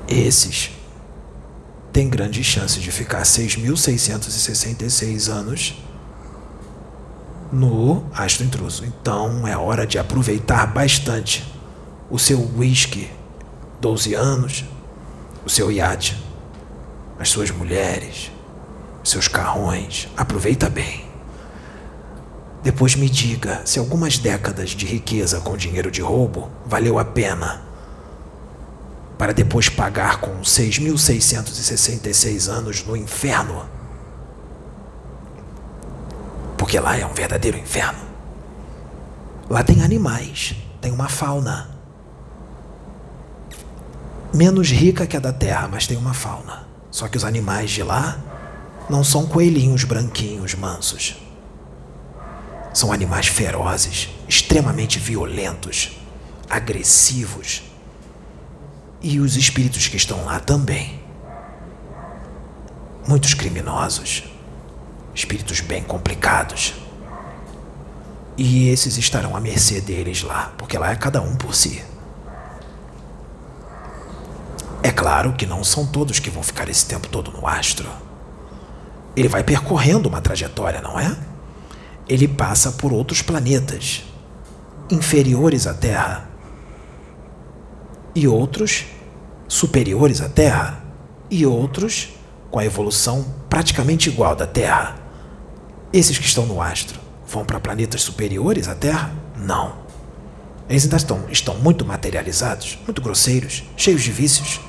Esses 0.09 0.70
têm 1.93 2.09
grandes 2.09 2.47
chances 2.47 2.82
de 2.82 2.90
ficar 2.90 3.24
6.666 3.24 5.30
anos 5.30 5.74
no 7.53 8.07
astro 8.14 8.47
intruso. 8.47 8.86
Então 8.86 9.47
é 9.47 9.55
hora 9.55 9.86
de 9.86 9.99
aproveitar 9.99 10.66
bastante 10.68 11.45
o 12.09 12.18
seu 12.18 12.40
whisky, 12.57 13.11
12 13.82 14.14
anos, 14.14 14.64
o 15.45 15.51
seu 15.51 15.70
iate, 15.70 16.16
as 17.18 17.28
suas 17.28 17.51
mulheres, 17.51 18.32
os 19.05 19.11
seus 19.11 19.28
carrões. 19.28 20.09
Aproveita 20.16 20.70
bem 20.70 21.11
Depois 22.62 22.94
me 22.94 23.08
diga 23.08 23.62
se 23.64 23.80
algumas 23.80 24.18
décadas 24.18 24.70
de 24.70 24.86
riqueza 24.86 25.40
com 25.40 25.56
dinheiro 25.56 25.90
de 25.90 26.00
roubo 26.00 26.48
valeu 26.64 26.98
a 26.98 27.04
pena 27.04 27.62
para 29.18 29.32
depois 29.32 29.68
pagar 29.68 30.20
com 30.20 30.40
6.666 30.40 32.48
anos 32.48 32.84
no 32.84 32.96
inferno. 32.96 33.66
Porque 36.56 36.78
lá 36.78 36.96
é 36.96 37.04
um 37.04 37.12
verdadeiro 37.12 37.58
inferno. 37.58 37.98
Lá 39.50 39.62
tem 39.62 39.82
animais, 39.82 40.54
tem 40.80 40.92
uma 40.92 41.08
fauna. 41.08 41.70
Menos 44.32 44.70
rica 44.70 45.06
que 45.06 45.16
a 45.16 45.20
da 45.20 45.32
terra, 45.32 45.68
mas 45.68 45.86
tem 45.86 45.96
uma 45.96 46.14
fauna. 46.14 46.66
Só 46.90 47.08
que 47.08 47.16
os 47.16 47.24
animais 47.24 47.70
de 47.70 47.82
lá 47.82 48.18
não 48.88 49.04
são 49.04 49.26
coelhinhos 49.26 49.84
branquinhos 49.84 50.54
mansos. 50.54 51.16
São 52.72 52.92
animais 52.92 53.26
ferozes, 53.26 54.08
extremamente 54.28 54.98
violentos, 54.98 55.98
agressivos. 56.48 57.62
E 59.00 59.20
os 59.20 59.36
espíritos 59.36 59.88
que 59.88 59.96
estão 59.96 60.24
lá 60.24 60.40
também. 60.40 61.00
Muitos 63.06 63.34
criminosos, 63.34 64.24
espíritos 65.14 65.60
bem 65.60 65.82
complicados. 65.82 66.74
E 68.36 68.68
esses 68.68 68.96
estarão 68.96 69.36
à 69.36 69.40
mercê 69.40 69.80
deles 69.80 70.22
lá, 70.22 70.52
porque 70.56 70.78
lá 70.78 70.92
é 70.92 70.96
cada 70.96 71.20
um 71.20 71.36
por 71.36 71.54
si. 71.54 71.84
É 74.82 74.90
claro 74.90 75.34
que 75.34 75.46
não 75.46 75.62
são 75.62 75.86
todos 75.86 76.18
que 76.18 76.30
vão 76.30 76.42
ficar 76.42 76.68
esse 76.68 76.86
tempo 76.86 77.06
todo 77.08 77.30
no 77.30 77.46
astro. 77.46 77.88
Ele 79.14 79.28
vai 79.28 79.44
percorrendo 79.44 80.08
uma 80.08 80.20
trajetória, 80.20 80.80
não 80.80 80.98
é? 80.98 81.14
Ele 82.12 82.28
passa 82.28 82.70
por 82.72 82.92
outros 82.92 83.22
planetas 83.22 84.04
inferiores 84.90 85.66
à 85.66 85.72
Terra 85.72 86.28
e 88.14 88.28
outros 88.28 88.84
superiores 89.48 90.20
à 90.20 90.28
Terra 90.28 90.84
e 91.30 91.46
outros 91.46 92.10
com 92.50 92.58
a 92.58 92.66
evolução 92.66 93.24
praticamente 93.48 94.10
igual 94.10 94.36
da 94.36 94.46
Terra. 94.46 94.96
Esses 95.90 96.18
que 96.18 96.26
estão 96.26 96.44
no 96.44 96.60
astro 96.60 97.00
vão 97.26 97.46
para 97.46 97.58
planetas 97.58 98.02
superiores 98.02 98.68
à 98.68 98.74
Terra? 98.74 99.10
Não. 99.34 99.78
Eles 100.68 100.84
ainda 100.84 100.98
estão, 100.98 101.24
estão 101.30 101.54
muito 101.60 101.82
materializados, 101.82 102.78
muito 102.84 103.00
grosseiros, 103.00 103.64
cheios 103.74 104.02
de 104.02 104.12
vícios. 104.12 104.60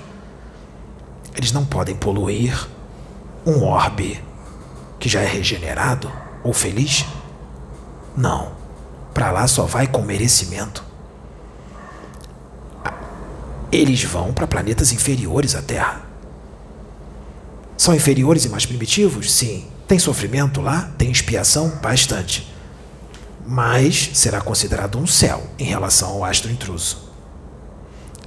Eles 1.35 1.51
não 1.51 1.65
podem 1.65 1.93
poluir 1.93 2.69
um 3.45 3.65
orbe 3.65 4.23
que 4.97 5.09
já 5.09 5.19
é 5.19 5.27
regenerado 5.27 6.09
ou 6.41 6.53
feliz? 6.53 7.05
Não. 8.16 8.51
Para 9.14 9.32
lá 9.32 9.47
só 9.47 9.66
vai 9.66 9.88
com 9.88 10.01
merecimento. 10.01 10.84
Eles 13.72 14.03
vão 14.03 14.34
para 14.34 14.47
planetas 14.47 14.91
inferiores 14.91 15.55
à 15.55 15.61
Terra. 15.61 16.01
São 17.78 17.95
inferiores 17.95 18.45
e 18.45 18.49
mais 18.49 18.66
primitivos? 18.66 19.32
Sim. 19.32 19.68
Tem 19.88 19.99
sofrimento 19.99 20.61
lá? 20.61 20.91
Tem 20.97 21.11
expiação? 21.11 21.70
Bastante. 21.82 22.53
Mas 23.45 24.11
será 24.14 24.39
considerado 24.41 24.97
um 24.97 25.07
céu 25.07 25.43
em 25.59 25.66
relação 25.66 26.09
ao 26.09 26.24
astro 26.24 26.51
intruso. 26.51 27.11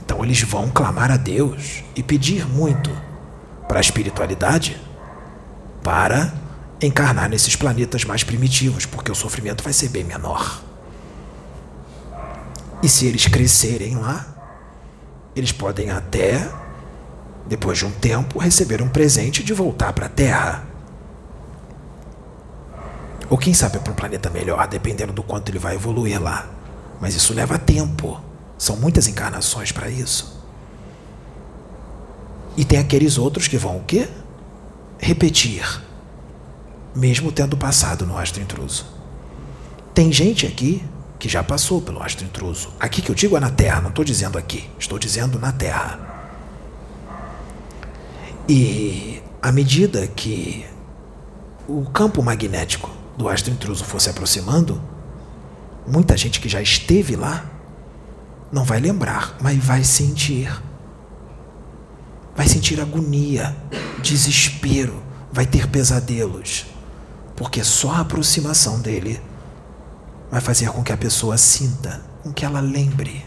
Então 0.05 0.22
eles 0.24 0.43
vão 0.43 0.68
clamar 0.68 1.11
a 1.11 1.16
Deus 1.16 1.82
e 1.95 2.03
pedir 2.03 2.47
muito 2.47 2.91
para 3.66 3.78
a 3.78 3.80
espiritualidade 3.80 4.80
para 5.82 6.32
encarnar 6.80 7.28
nesses 7.28 7.56
planetas 7.56 8.04
mais 8.04 8.22
primitivos, 8.22 8.84
porque 8.84 9.10
o 9.10 9.14
sofrimento 9.14 9.64
vai 9.64 9.72
ser 9.72 9.88
bem 9.88 10.04
menor. 10.04 10.62
E 12.82 12.88
se 12.88 13.06
eles 13.06 13.26
crescerem 13.26 13.96
lá, 13.96 14.26
eles 15.34 15.52
podem 15.52 15.90
até, 15.90 16.50
depois 17.46 17.78
de 17.78 17.86
um 17.86 17.90
tempo, 17.90 18.38
receber 18.38 18.82
um 18.82 18.88
presente 18.88 19.42
de 19.42 19.52
voltar 19.52 19.92
para 19.92 20.06
a 20.06 20.10
Terra. 20.10 20.64
Ou 23.28 23.36
quem 23.36 23.52
sabe 23.52 23.78
para 23.78 23.92
um 23.92 23.96
planeta 23.96 24.30
melhor, 24.30 24.66
dependendo 24.68 25.12
do 25.12 25.22
quanto 25.22 25.50
ele 25.50 25.58
vai 25.58 25.74
evoluir 25.74 26.22
lá. 26.22 26.46
Mas 27.00 27.14
isso 27.14 27.34
leva 27.34 27.58
tempo. 27.58 28.20
São 28.56 28.76
muitas 28.76 29.08
encarnações 29.08 29.72
para 29.72 29.90
isso. 29.90 30.44
E 32.56 32.64
tem 32.64 32.78
aqueles 32.78 33.18
outros 33.18 33.48
que 33.48 33.58
vão 33.58 33.78
o 33.78 33.84
quê? 33.84 34.08
Repetir, 34.98 35.82
mesmo 36.97 37.30
tendo 37.30 37.57
passado 37.57 38.07
no 38.07 38.16
astro 38.16 38.42
intruso. 38.42 38.86
Tem 39.94 40.11
gente 40.11 40.47
aqui 40.47 40.82
que 41.18 41.28
já 41.28 41.42
passou 41.42 41.80
pelo 41.80 42.03
astro 42.03 42.24
intruso. 42.24 42.72
Aqui 42.80 43.03
que 43.03 43.11
eu 43.11 43.14
digo 43.14 43.36
é 43.36 43.40
na 43.40 43.51
Terra, 43.51 43.80
não 43.80 43.90
estou 43.90 44.05
dizendo 44.05 44.38
aqui, 44.38 44.68
estou 44.78 44.99
dizendo 44.99 45.38
na 45.38 45.53
Terra. 45.53 46.01
E 48.49 49.22
à 49.42 49.53
medida 49.53 50.07
que 50.07 50.64
o 51.68 51.84
campo 51.90 52.22
magnético 52.22 52.90
do 53.16 53.28
astro 53.28 53.53
intruso 53.53 53.84
for 53.84 54.01
se 54.01 54.09
aproximando, 54.09 54.80
muita 55.86 56.16
gente 56.16 56.40
que 56.40 56.49
já 56.49 56.62
esteve 56.62 57.14
lá 57.16 57.44
não 58.51 58.64
vai 58.64 58.80
lembrar, 58.80 59.36
mas 59.40 59.62
vai 59.62 59.84
sentir. 59.84 60.51
Vai 62.34 62.47
sentir 62.47 62.80
agonia, 62.80 63.57
desespero, 64.03 65.03
vai 65.32 65.47
ter 65.47 65.66
pesadelos, 65.66 66.66
porque 67.37 67.62
só 67.62 67.93
a 67.93 68.01
aproximação 68.01 68.80
dele 68.80 69.20
vai 70.30 70.41
fazer 70.41 70.70
com 70.70 70.82
que 70.82 70.93
a 70.93 70.97
pessoa 70.97 71.37
sinta, 71.37 72.01
com 72.22 72.32
que 72.32 72.45
ela 72.45 72.61
lembre 72.61 73.24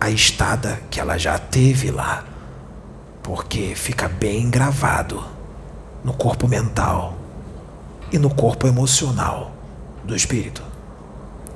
a 0.00 0.08
estada 0.08 0.80
que 0.90 0.98
ela 0.98 1.18
já 1.18 1.38
teve 1.38 1.90
lá, 1.90 2.24
porque 3.22 3.74
fica 3.74 4.08
bem 4.08 4.48
gravado 4.48 5.22
no 6.02 6.14
corpo 6.14 6.48
mental 6.48 7.18
e 8.10 8.18
no 8.18 8.30
corpo 8.30 8.66
emocional 8.66 9.52
do 10.04 10.16
espírito. 10.16 10.62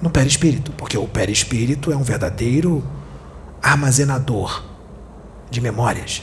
No 0.03 0.11
perispírito, 0.11 0.73
porque 0.73 0.99
o 0.99 1.09
perispírito 1.09 1.91
é 1.91 1.97
um 1.97 2.03
verdadeiro 2.03 2.85
armazenador 3.63 4.63
de 5.51 5.61
memórias. 5.61 6.23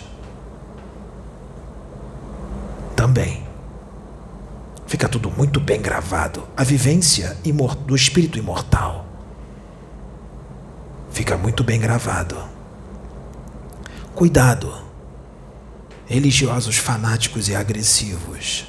Também. 2.95 3.50
Fica 4.91 5.07
tudo 5.07 5.31
muito 5.31 5.57
bem 5.61 5.81
gravado. 5.81 6.45
A 6.57 6.65
vivência 6.65 7.37
do 7.87 7.95
espírito 7.95 8.37
imortal 8.37 9.05
fica 11.09 11.37
muito 11.37 11.63
bem 11.63 11.79
gravado. 11.79 12.35
Cuidado, 14.13 14.69
religiosos 16.05 16.75
fanáticos 16.75 17.47
e 17.47 17.55
agressivos 17.55 18.65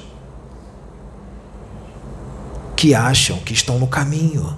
que 2.73 2.95
acham 2.95 3.39
que 3.39 3.51
estão 3.51 3.77
no 3.77 3.85
caminho, 3.85 4.57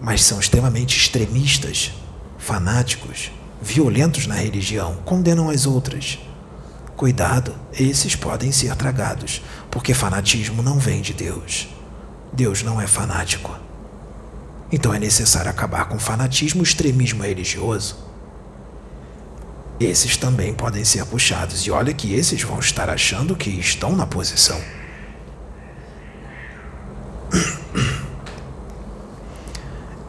mas 0.00 0.22
são 0.22 0.38
extremamente 0.38 0.96
extremistas, 0.96 1.90
fanáticos, 2.38 3.32
violentos 3.60 4.28
na 4.28 4.36
religião, 4.36 4.98
condenam 5.04 5.50
as 5.50 5.66
outras. 5.66 6.20
Cuidado, 7.02 7.52
esses 7.72 8.14
podem 8.14 8.52
ser 8.52 8.76
tragados, 8.76 9.42
porque 9.72 9.92
fanatismo 9.92 10.62
não 10.62 10.78
vem 10.78 11.02
de 11.02 11.12
Deus. 11.12 11.66
Deus 12.32 12.62
não 12.62 12.80
é 12.80 12.86
fanático. 12.86 13.58
Então 14.70 14.94
é 14.94 15.00
necessário 15.00 15.50
acabar 15.50 15.86
com 15.86 15.98
fanatismo 15.98 16.62
extremismo 16.62 17.24
religioso. 17.24 17.96
Esses 19.80 20.16
também 20.16 20.54
podem 20.54 20.84
ser 20.84 21.04
puxados, 21.04 21.66
e 21.66 21.72
olha 21.72 21.92
que 21.92 22.14
esses 22.14 22.40
vão 22.42 22.60
estar 22.60 22.88
achando 22.88 23.34
que 23.34 23.50
estão 23.50 23.96
na 23.96 24.06
posição. 24.06 24.62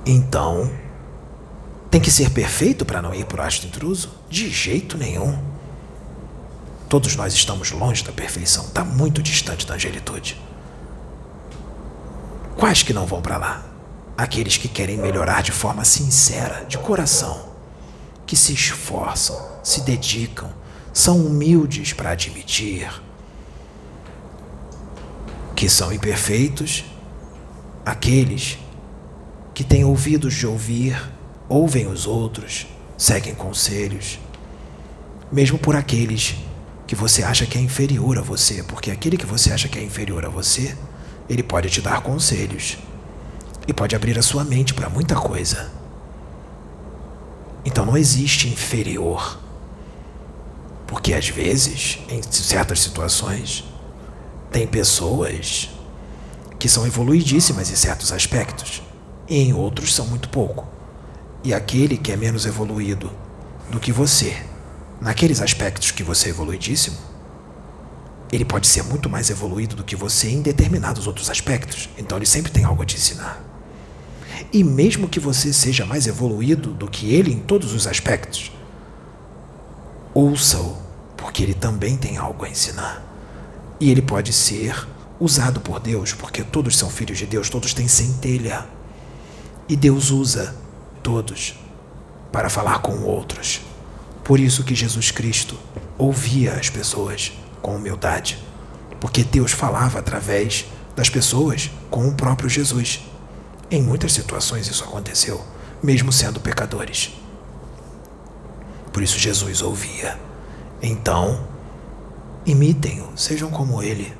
Então, 0.05 0.71
tem 1.89 1.99
que 1.99 2.11
ser 2.11 2.29
perfeito 2.29 2.85
para 2.85 3.01
não 3.01 3.15
ir 3.15 3.25
para 3.25 3.41
o 3.41 3.47
astro 3.47 3.67
intruso? 3.67 4.11
De 4.29 4.47
jeito 4.47 4.95
nenhum. 4.95 5.52
Todos 6.93 7.15
nós 7.15 7.33
estamos 7.33 7.71
longe 7.71 8.03
da 8.03 8.11
perfeição, 8.11 8.65
está 8.65 8.83
muito 8.83 9.19
distante 9.23 9.65
da 9.65 9.73
angelitude. 9.73 10.39
Quais 12.55 12.83
que 12.83 12.93
não 12.93 13.07
vão 13.07 13.19
para 13.19 13.37
lá? 13.37 13.65
Aqueles 14.15 14.57
que 14.57 14.67
querem 14.67 14.95
melhorar 14.95 15.41
de 15.41 15.51
forma 15.51 15.83
sincera, 15.83 16.63
de 16.65 16.77
coração, 16.77 17.49
que 18.27 18.35
se 18.35 18.53
esforçam, 18.53 19.43
se 19.63 19.81
dedicam, 19.81 20.53
são 20.93 21.17
humildes 21.17 21.93
para 21.93 22.11
admitir 22.11 22.87
que 25.55 25.67
são 25.67 25.91
imperfeitos, 25.91 26.85
aqueles 27.83 28.59
que 29.55 29.63
têm 29.63 29.83
ouvidos 29.83 30.35
de 30.35 30.45
ouvir, 30.45 31.11
ouvem 31.49 31.87
os 31.87 32.05
outros, 32.05 32.67
seguem 32.95 33.33
conselhos, 33.33 34.19
mesmo 35.31 35.57
por 35.57 35.75
aqueles 35.75 36.35
que 36.85 36.95
você 36.95 37.23
acha 37.23 37.45
que 37.45 37.57
é 37.57 37.61
inferior 37.61 38.17
a 38.17 38.21
você, 38.21 38.63
porque 38.63 38.91
aquele 38.91 39.17
que 39.17 39.25
você 39.25 39.51
acha 39.51 39.67
que 39.67 39.79
é 39.79 39.83
inferior 39.83 40.25
a 40.25 40.29
você 40.29 40.75
Ele 41.29 41.41
pode 41.41 41.69
te 41.69 41.81
dar 41.81 42.01
conselhos. 42.01 42.77
E 43.65 43.73
pode 43.73 43.95
abrir 43.95 44.19
a 44.19 44.21
sua 44.21 44.43
mente 44.43 44.73
para 44.73 44.89
muita 44.89 45.15
coisa. 45.15 45.71
Então 47.63 47.85
não 47.85 47.97
existe 47.97 48.47
inferior. 48.49 49.39
Porque 50.85 51.13
às 51.13 51.29
vezes, 51.29 51.99
em 52.09 52.21
certas 52.21 52.81
situações, 52.81 53.63
tem 54.51 54.67
pessoas 54.67 55.69
que 56.59 56.67
são 56.67 56.85
evoluidíssimas 56.85 57.71
em 57.71 57.75
certos 57.75 58.11
aspectos 58.11 58.81
e 59.27 59.37
em 59.37 59.53
outros 59.53 59.93
são 59.93 60.05
muito 60.07 60.29
pouco. 60.29 60.67
E 61.43 61.53
aquele 61.53 61.97
que 61.97 62.11
é 62.11 62.17
menos 62.17 62.45
evoluído 62.45 63.11
do 63.71 63.79
que 63.79 63.91
você, 63.91 64.37
naqueles 65.03 65.41
aspectos 65.41 65.91
que 65.91 66.01
você 66.01 66.27
é 66.27 66.29
evoluidíssimo, 66.29 66.97
ele 68.31 68.45
pode 68.45 68.67
ser 68.67 68.83
muito 68.83 69.09
mais 69.09 69.29
evoluído 69.29 69.75
do 69.75 69.83
que 69.83 69.95
você 69.95 70.29
em 70.29 70.41
determinados 70.41 71.05
outros 71.05 71.29
aspectos. 71.29 71.89
Então 71.97 72.17
ele 72.17 72.25
sempre 72.25 72.51
tem 72.51 72.63
algo 72.63 72.81
a 72.81 72.85
te 72.85 72.95
ensinar. 72.95 73.43
E 74.51 74.63
mesmo 74.63 75.09
que 75.09 75.19
você 75.19 75.51
seja 75.51 75.85
mais 75.85 76.07
evoluído 76.07 76.71
do 76.73 76.87
que 76.87 77.13
ele 77.13 77.33
em 77.33 77.39
todos 77.39 77.73
os 77.73 77.85
aspectos, 77.85 78.51
ouça-o, 80.13 80.77
porque 81.17 81.43
ele 81.43 81.53
também 81.53 81.97
tem 81.97 82.17
algo 82.17 82.45
a 82.45 82.49
ensinar. 82.49 83.03
E 83.79 83.91
ele 83.91 84.01
pode 84.01 84.31
ser 84.31 84.87
usado 85.19 85.59
por 85.59 85.79
Deus, 85.79 86.13
porque 86.13 86.43
todos 86.43 86.77
são 86.77 86.89
filhos 86.89 87.17
de 87.17 87.25
Deus, 87.25 87.49
todos 87.49 87.73
têm 87.73 87.87
centelha. 87.87 88.65
E 89.67 89.75
Deus 89.75 90.11
usa 90.11 90.55
todos 91.03 91.59
para 92.31 92.49
falar 92.49 92.79
com 92.79 93.03
outros. 93.03 93.61
Por 94.23 94.39
isso 94.39 94.63
que 94.63 94.73
Jesus 94.73 95.11
Cristo 95.11 95.57
ouvia 95.97 96.53
as 96.53 96.69
pessoas 96.69 97.33
com 97.61 97.75
humildade, 97.75 98.37
porque 98.99 99.23
Deus 99.23 99.51
falava 99.51 99.99
através 99.99 100.65
das 100.95 101.09
pessoas 101.09 101.69
com 101.89 102.07
o 102.07 102.13
próprio 102.13 102.49
Jesus. 102.49 103.01
Em 103.69 103.81
muitas 103.81 104.13
situações 104.13 104.67
isso 104.67 104.83
aconteceu, 104.83 105.43
mesmo 105.81 106.11
sendo 106.11 106.39
pecadores. 106.39 107.11
Por 108.93 109.01
isso 109.01 109.17
Jesus 109.17 109.61
ouvia. 109.61 110.17
Então, 110.81 111.47
imitem-o, 112.45 113.17
sejam 113.17 113.49
como 113.49 113.81
ele. 113.81 114.13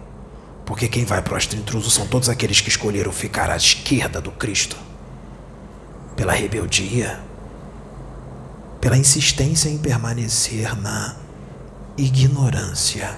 Porque 0.66 0.88
quem 0.88 1.06
vai 1.06 1.22
para 1.22 1.34
o 1.34 1.38
astro 1.38 1.58
intruso 1.58 1.90
são 1.90 2.08
todos 2.08 2.30
aqueles 2.30 2.60
que 2.60 2.70
escolheram 2.70 3.12
ficar 3.12 3.50
à 3.50 3.56
esquerda 3.56 4.20
do 4.20 4.32
Cristo. 4.32 4.76
Pela 6.16 6.34
rebeldia, 6.34 7.20
pela 8.84 8.98
insistência 8.98 9.70
em 9.70 9.78
permanecer 9.78 10.78
na 10.78 11.16
ignorância. 11.98 13.18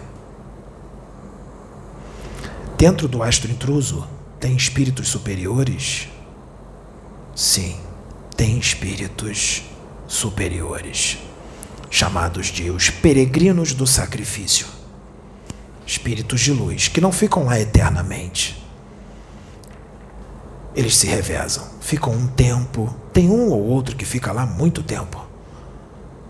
Dentro 2.78 3.07
do 3.07 3.24
astro 3.24 3.51
intruso 3.51 4.07
tem 4.39 4.55
espíritos 4.55 5.07
superiores? 5.07 6.07
Sim, 7.36 7.80
tem 8.38 8.59
espíritos 8.59 9.63
superiores, 10.07 11.18
chamados 11.89 12.45
de 12.45 12.70
os 12.70 12.91
peregrinos 12.91 13.74
do 13.74 13.88
sacrifício. 13.88 14.68
Espíritos 15.84 16.41
de 16.41 16.51
luz 16.51 16.89
que 16.89 17.01
não 17.01 17.11
ficam 17.11 17.45
lá 17.45 17.59
eternamente. 17.59 18.63
Eles 20.76 20.95
se 20.95 21.07
revezam, 21.07 21.68
ficam 21.82 22.13
um 22.13 22.28
tempo, 22.28 22.95
tem 23.11 23.32
um 23.32 23.49
ou 23.49 23.63
outro 23.63 23.95
que 23.95 24.05
fica 24.05 24.32
lá 24.32 24.45
muito 24.45 24.84
tempo. 24.84 25.24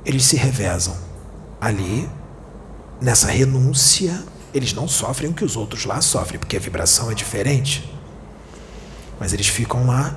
Eles 0.05 0.25
se 0.25 0.35
revezam 0.35 0.95
ali, 1.59 2.09
nessa 3.01 3.27
renúncia 3.27 4.23
eles 4.55 4.71
não 4.71 4.87
sofrem 4.87 5.29
o 5.29 5.33
que 5.33 5.43
os 5.43 5.57
outros 5.57 5.83
lá 5.83 5.99
sofrem, 5.99 6.39
porque 6.39 6.55
a 6.55 6.59
vibração 6.61 7.11
é 7.11 7.13
diferente. 7.13 7.93
Mas 9.19 9.33
eles 9.33 9.47
ficam 9.47 9.85
lá 9.85 10.15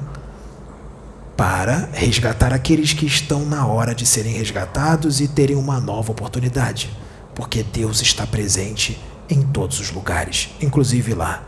para 1.37 1.89
resgatar 1.93 2.53
aqueles 2.53 2.93
que 2.93 3.05
estão 3.05 3.45
na 3.45 3.67
hora 3.67 3.93
de 3.93 4.07
serem 4.07 4.35
resgatados 4.35 5.21
e 5.21 5.27
terem 5.27 5.57
uma 5.57 5.81
nova 5.81 6.13
oportunidade, 6.13 6.97
porque 7.35 7.65
Deus 7.65 8.01
está 8.01 8.25
presente 8.29 8.97
em 9.29 9.43
todos 9.43 9.81
os 9.81 9.91
lugares, 9.91 10.51
inclusive 10.61 11.15
lá. 11.15 11.43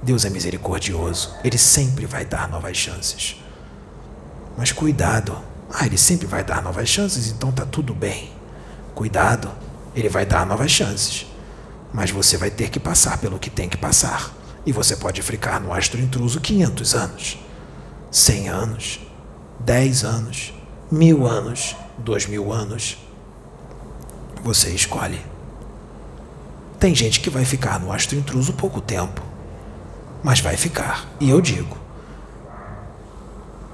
Deus 0.00 0.24
é 0.24 0.30
misericordioso, 0.30 1.34
ele 1.42 1.58
sempre 1.58 2.06
vai 2.06 2.24
dar 2.24 2.48
novas 2.48 2.76
chances. 2.76 3.42
Mas 4.56 4.70
cuidado, 4.70 5.36
ah, 5.78 5.86
ele 5.86 5.98
sempre 5.98 6.26
vai 6.26 6.42
dar 6.42 6.62
novas 6.62 6.88
chances, 6.88 7.28
então 7.28 7.52
tá 7.52 7.64
tudo 7.64 7.94
bem. 7.94 8.30
Cuidado, 8.94 9.50
ele 9.94 10.08
vai 10.08 10.24
dar 10.24 10.46
novas 10.46 10.70
chances 10.70 11.26
mas 11.96 12.10
você 12.10 12.36
vai 12.36 12.50
ter 12.50 12.68
que 12.68 12.78
passar 12.78 13.16
pelo 13.16 13.38
que 13.38 13.48
tem 13.48 13.70
que 13.70 13.76
passar. 13.78 14.30
E 14.66 14.70
você 14.70 14.96
pode 14.96 15.22
ficar 15.22 15.58
no 15.58 15.72
astro 15.72 15.98
intruso 15.98 16.40
500 16.42 16.94
anos, 16.94 17.38
100 18.10 18.48
anos, 18.48 19.00
10 19.60 20.04
anos, 20.04 20.52
mil 20.90 21.26
anos, 21.26 21.74
dois 21.96 22.26
mil 22.26 22.52
anos. 22.52 22.98
Você 24.42 24.70
escolhe. 24.70 25.24
Tem 26.78 26.94
gente 26.94 27.20
que 27.20 27.30
vai 27.30 27.46
ficar 27.46 27.80
no 27.80 27.90
astro 27.90 28.18
intruso 28.18 28.52
pouco 28.52 28.80
tempo, 28.80 29.22
mas 30.22 30.40
vai 30.40 30.58
ficar. 30.58 31.08
E 31.18 31.30
eu 31.30 31.40
digo 31.40 31.78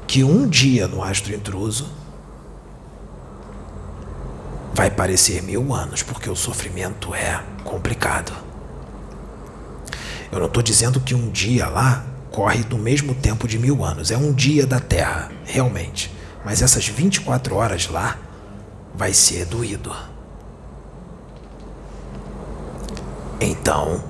que 0.07 0.23
um 0.25 0.49
dia 0.49 0.87
no 0.87 1.03
astro 1.03 1.35
intruso 1.35 1.89
vai 4.75 4.91
parecer 4.91 5.43
mil 5.43 5.75
anos, 5.75 6.03
porque 6.03 6.29
o 6.29 6.37
sofrimento 6.37 7.15
é 7.15 7.43
complicado. 7.65 8.33
Eu 10.31 10.39
não 10.39 10.47
estou 10.47 10.63
dizendo 10.63 11.01
que 11.01 11.15
um 11.15 11.31
dia 11.31 11.69
lá 11.69 12.05
corre 12.31 12.65
do 12.65 12.79
mesmo 12.79 13.15
tempo 13.15 13.47
de 13.47 13.59
mil 13.59 13.85
anos, 13.85 14.11
é 14.11 14.17
um 14.17 14.33
dia 14.33 14.67
da 14.67 14.81
Terra, 14.81 15.31
realmente. 15.45 16.13
Mas 16.45 16.63
essas 16.63 16.87
24 16.89 17.55
horas 17.55 17.89
lá 17.89 18.19
vai 18.95 19.13
ser 19.13 19.45
doído. 19.45 19.95
Então, 23.41 24.03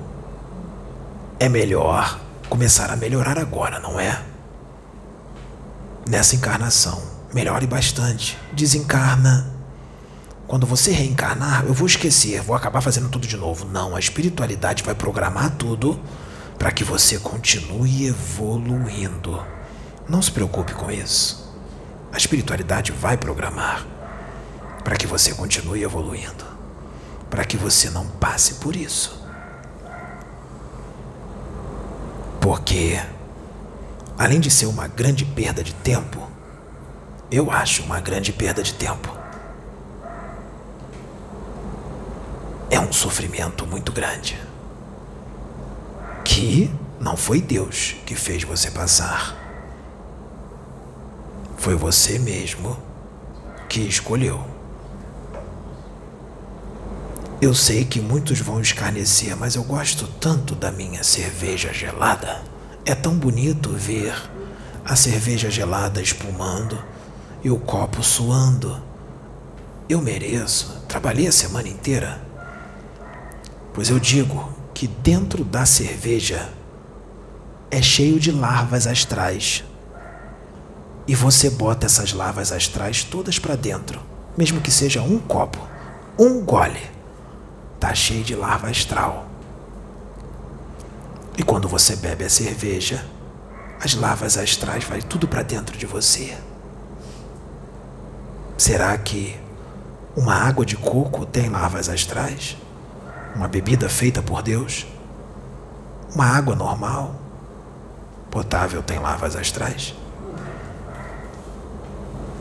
é 1.39 1.49
melhor 1.49 2.19
começar 2.49 2.91
a 2.91 2.95
melhorar 2.95 3.37
agora, 3.37 3.79
não 3.79 3.99
é? 3.99 4.21
Nessa 6.07 6.35
encarnação, 6.35 7.01
melhore 7.33 7.65
bastante. 7.65 8.37
Desencarna 8.53 9.53
quando 10.53 10.67
você 10.67 10.91
reencarnar, 10.91 11.65
eu 11.65 11.73
vou 11.73 11.87
esquecer, 11.87 12.41
vou 12.41 12.55
acabar 12.55 12.81
fazendo 12.81 13.09
tudo 13.09 13.25
de 13.25 13.37
novo. 13.37 13.65
Não, 13.65 13.95
a 13.95 13.99
espiritualidade 13.99 14.83
vai 14.83 14.93
programar 14.93 15.51
tudo 15.51 15.99
para 16.59 16.71
que 16.71 16.83
você 16.83 17.17
continue 17.17 18.05
evoluindo. 18.05 19.41
Não 20.07 20.21
se 20.21 20.31
preocupe 20.31 20.73
com 20.73 20.91
isso. 20.91 21.51
A 22.11 22.17
espiritualidade 22.17 22.91
vai 22.91 23.17
programar 23.17 23.85
para 24.83 24.95
que 24.95 25.07
você 25.07 25.33
continue 25.33 25.81
evoluindo, 25.81 26.45
para 27.29 27.45
que 27.45 27.57
você 27.57 27.89
não 27.89 28.05
passe 28.05 28.55
por 28.55 28.75
isso. 28.75 29.25
Porque, 32.39 33.01
além 34.17 34.39
de 34.39 34.49
ser 34.49 34.65
uma 34.65 34.87
grande 34.87 35.25
perda 35.25 35.63
de 35.63 35.73
tempo, 35.75 36.29
eu 37.31 37.51
acho 37.51 37.83
uma 37.83 37.99
grande 37.99 38.31
perda 38.31 38.61
de 38.61 38.73
tempo 38.73 39.23
é 42.73 42.79
um 42.79 42.91
sofrimento 42.91 43.67
muito 43.67 43.91
grande. 43.91 44.39
Que 46.25 46.71
não 46.99 47.15
foi 47.15 47.39
Deus 47.39 47.95
que 48.03 48.15
fez 48.15 48.43
você 48.43 48.71
passar. 48.71 49.37
Foi 51.57 51.75
você 51.75 52.17
mesmo 52.17 52.75
que 53.69 53.81
escolheu. 53.81 54.43
Eu 57.39 57.53
sei 57.53 57.85
que 57.85 57.99
muitos 57.99 58.39
vão 58.39 58.59
escarnecer, 58.59 59.35
mas 59.37 59.53
eu 59.53 59.63
gosto 59.63 60.07
tanto 60.19 60.55
da 60.55 60.71
minha 60.71 61.03
cerveja 61.03 61.71
gelada. 61.71 62.41
É 62.85 62.93
tão 62.93 63.15
bonito 63.15 63.69
ver 63.69 64.13
a 64.83 64.95
cerveja 64.95 65.49
gelada 65.49 66.01
espumando 66.01 66.77
e 67.43 67.49
o 67.49 67.59
copo 67.59 68.03
suando. 68.03 68.81
Eu 69.87 70.01
mereço. 70.01 70.83
Trabalhei 70.87 71.27
a 71.27 71.31
semana 71.31 71.67
inteira 71.67 72.33
Pois 73.73 73.89
eu 73.89 73.99
digo 73.99 74.53
que 74.73 74.85
dentro 74.85 75.43
da 75.43 75.65
cerveja 75.65 76.47
é 77.71 77.81
cheio 77.81 78.19
de 78.19 78.31
larvas 78.31 78.85
astrais. 78.85 79.63
E 81.07 81.15
você 81.15 81.49
bota 81.49 81.87
essas 81.87 82.13
larvas 82.13 82.51
astrais 82.51 83.03
todas 83.03 83.39
para 83.39 83.55
dentro, 83.55 83.99
mesmo 84.37 84.61
que 84.61 84.71
seja 84.71 85.01
um 85.01 85.17
copo, 85.17 85.59
um 86.19 86.45
gole, 86.45 86.79
tá 87.79 87.93
cheio 87.95 88.23
de 88.23 88.35
larva 88.35 88.69
astral. 88.69 89.25
E 91.37 91.43
quando 91.43 91.67
você 91.67 91.95
bebe 91.95 92.23
a 92.23 92.29
cerveja, 92.29 93.05
as 93.81 93.95
larvas 93.95 94.37
astrais 94.37 94.83
vai 94.83 95.01
tudo 95.01 95.27
para 95.27 95.43
dentro 95.43 95.77
de 95.77 95.85
você. 95.85 96.37
Será 98.57 98.97
que 98.97 99.37
uma 100.15 100.35
água 100.35 100.65
de 100.65 100.77
coco 100.77 101.25
tem 101.25 101.49
larvas 101.49 101.89
astrais? 101.89 102.57
uma 103.35 103.47
bebida 103.47 103.89
feita 103.89 104.21
por 104.21 104.41
Deus, 104.41 104.85
uma 106.13 106.25
água 106.25 106.55
normal, 106.55 107.15
potável 108.29 108.83
tem 108.83 108.99
lavas 108.99 109.35
astrais? 109.35 109.95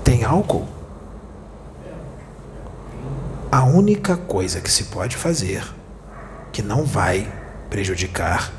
Tem 0.05 0.25
álcool? 0.25 0.69
A 3.51 3.65
única 3.65 4.17
coisa 4.17 4.61
que 4.61 4.71
se 4.71 4.85
pode 4.85 5.17
fazer 5.17 5.65
que 6.53 6.63
não 6.63 6.85
vai 6.85 7.31
prejudicar 7.71 8.51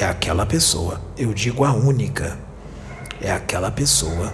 é 0.00 0.04
aquela 0.04 0.46
pessoa. 0.46 1.00
Eu 1.16 1.32
digo 1.34 1.64
a 1.64 1.72
única. 1.72 2.38
É 3.20 3.32
aquela 3.32 3.70
pessoa 3.70 4.32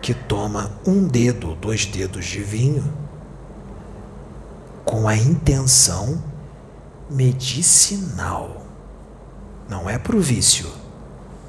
que 0.00 0.14
toma 0.14 0.70
um 0.86 1.06
dedo, 1.06 1.54
dois 1.54 1.84
dedos 1.84 2.24
de 2.24 2.40
vinho 2.40 2.84
com 4.84 5.06
a 5.06 5.14
intenção 5.14 6.22
medicinal. 7.10 8.64
Não 9.68 9.88
é 9.88 9.98
para 9.98 10.16
o 10.16 10.20
vício. 10.20 10.66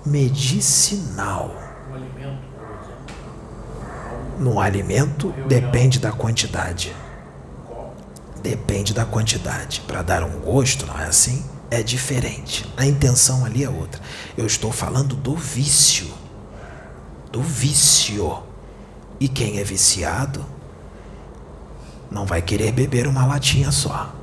Medicinal. 0.05 1.55
No 4.37 4.59
alimento 4.59 5.33
depende 5.47 5.99
da 5.99 6.11
quantidade. 6.11 6.93
Depende 8.41 8.93
da 8.93 9.05
quantidade. 9.05 9.81
Para 9.87 10.01
dar 10.01 10.23
um 10.23 10.39
gosto, 10.39 10.85
não 10.85 10.99
é 10.99 11.05
assim? 11.05 11.43
É 11.71 11.83
diferente. 11.83 12.65
A 12.75 12.85
intenção 12.85 13.45
ali 13.45 13.63
é 13.63 13.69
outra. 13.69 14.01
Eu 14.37 14.45
estou 14.45 14.71
falando 14.71 15.15
do 15.15 15.35
vício. 15.35 16.07
Do 17.31 17.41
vício. 17.41 18.43
E 19.19 19.27
quem 19.27 19.59
é 19.59 19.63
viciado 19.63 20.45
não 22.09 22.25
vai 22.25 22.41
querer 22.41 22.71
beber 22.71 23.07
uma 23.07 23.25
latinha 23.25 23.71
só. 23.71 24.15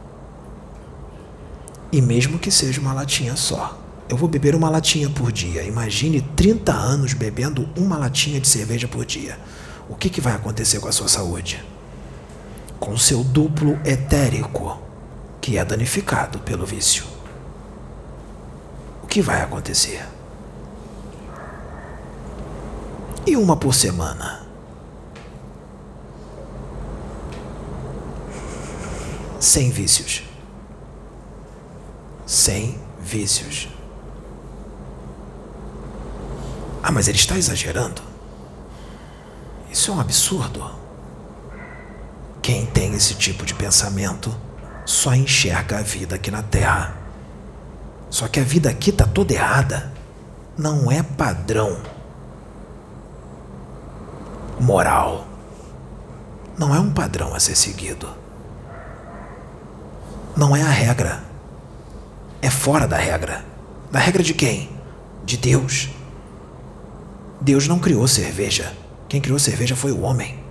E 1.92 2.03
mesmo 2.03 2.38
que 2.38 2.51
seja 2.51 2.80
uma 2.80 2.92
latinha 2.92 3.36
só. 3.36 3.78
Eu 4.09 4.16
vou 4.16 4.28
beber 4.28 4.55
uma 4.55 4.68
latinha 4.68 5.09
por 5.09 5.30
dia. 5.30 5.62
Imagine 5.62 6.20
30 6.20 6.72
anos 6.72 7.12
bebendo 7.12 7.68
uma 7.76 7.97
latinha 7.97 8.40
de 8.40 8.49
cerveja 8.49 8.88
por 8.88 9.05
dia. 9.05 9.38
O 9.88 9.94
que, 9.94 10.11
que 10.11 10.20
vai 10.20 10.34
acontecer 10.34 10.80
com 10.80 10.88
a 10.88 10.92
sua 10.92 11.09
saúde? 11.09 11.64
Com 12.80 12.97
seu 12.97 13.22
duplo 13.22 13.78
etérico, 13.84 14.80
que 15.40 15.59
é 15.59 15.64
danificado 15.64 16.40
pelo 16.40 16.66
vício. 16.66 17.15
Que 19.16 19.22
vai 19.22 19.40
acontecer? 19.40 20.06
E 23.26 23.34
uma 23.34 23.56
por 23.56 23.74
semana? 23.74 24.46
Sem 29.40 29.70
vícios. 29.70 30.22
Sem 32.26 32.78
vícios. 33.00 33.68
Ah, 36.82 36.92
mas 36.92 37.08
ele 37.08 37.16
está 37.16 37.38
exagerando. 37.38 38.02
Isso 39.70 39.92
é 39.92 39.94
um 39.94 40.00
absurdo. 40.00 40.72
Quem 42.42 42.66
tem 42.66 42.92
esse 42.92 43.14
tipo 43.14 43.46
de 43.46 43.54
pensamento 43.54 44.36
só 44.84 45.14
enxerga 45.14 45.78
a 45.78 45.82
vida 45.82 46.16
aqui 46.16 46.30
na 46.30 46.42
Terra. 46.42 47.05
Só 48.11 48.28
que 48.28 48.40
a 48.40 48.44
vida 48.44 48.70
aqui 48.70 48.90
está 48.90 49.07
toda 49.07 49.32
errada. 49.32 49.92
Não 50.57 50.90
é 50.90 51.02
padrão 51.02 51.76
moral. 54.59 55.26
Não 56.59 56.74
é 56.74 56.80
um 56.80 56.90
padrão 56.90 57.34
a 57.34 57.40
ser 57.40 57.57
seguido. 57.57 58.09
Não 60.36 60.57
é 60.57 60.62
a 60.62 60.70
regra. 60.70 61.22
É 62.40 62.50
fora 62.50 62.86
da 62.86 62.96
regra. 62.96 63.44
Da 63.90 63.98
regra 63.98 64.22
de 64.22 64.34
quem? 64.34 64.70
De 65.24 65.36
Deus. 65.36 65.90
Deus 67.40 67.68
não 67.68 67.78
criou 67.78 68.07
cerveja. 68.09 68.72
Quem 69.09 69.20
criou 69.20 69.38
cerveja 69.38 69.76
foi 69.76 69.92
o 69.92 70.00
homem. 70.00 70.42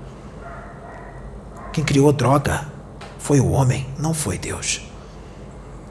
Quem 1.74 1.84
criou 1.84 2.14
droga 2.14 2.68
foi 3.20 3.40
o 3.40 3.52
homem, 3.52 3.86
não 3.98 4.14
foi 4.14 4.38
Deus. 4.38 4.85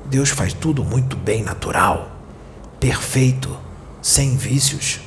Deus 0.07 0.31
faz 0.31 0.53
tudo 0.53 0.85
muito 0.85 1.17
bem 1.17 1.43
natural, 1.43 2.11
perfeito, 2.79 3.57
sem 4.03 4.37
vícios. 4.37 5.01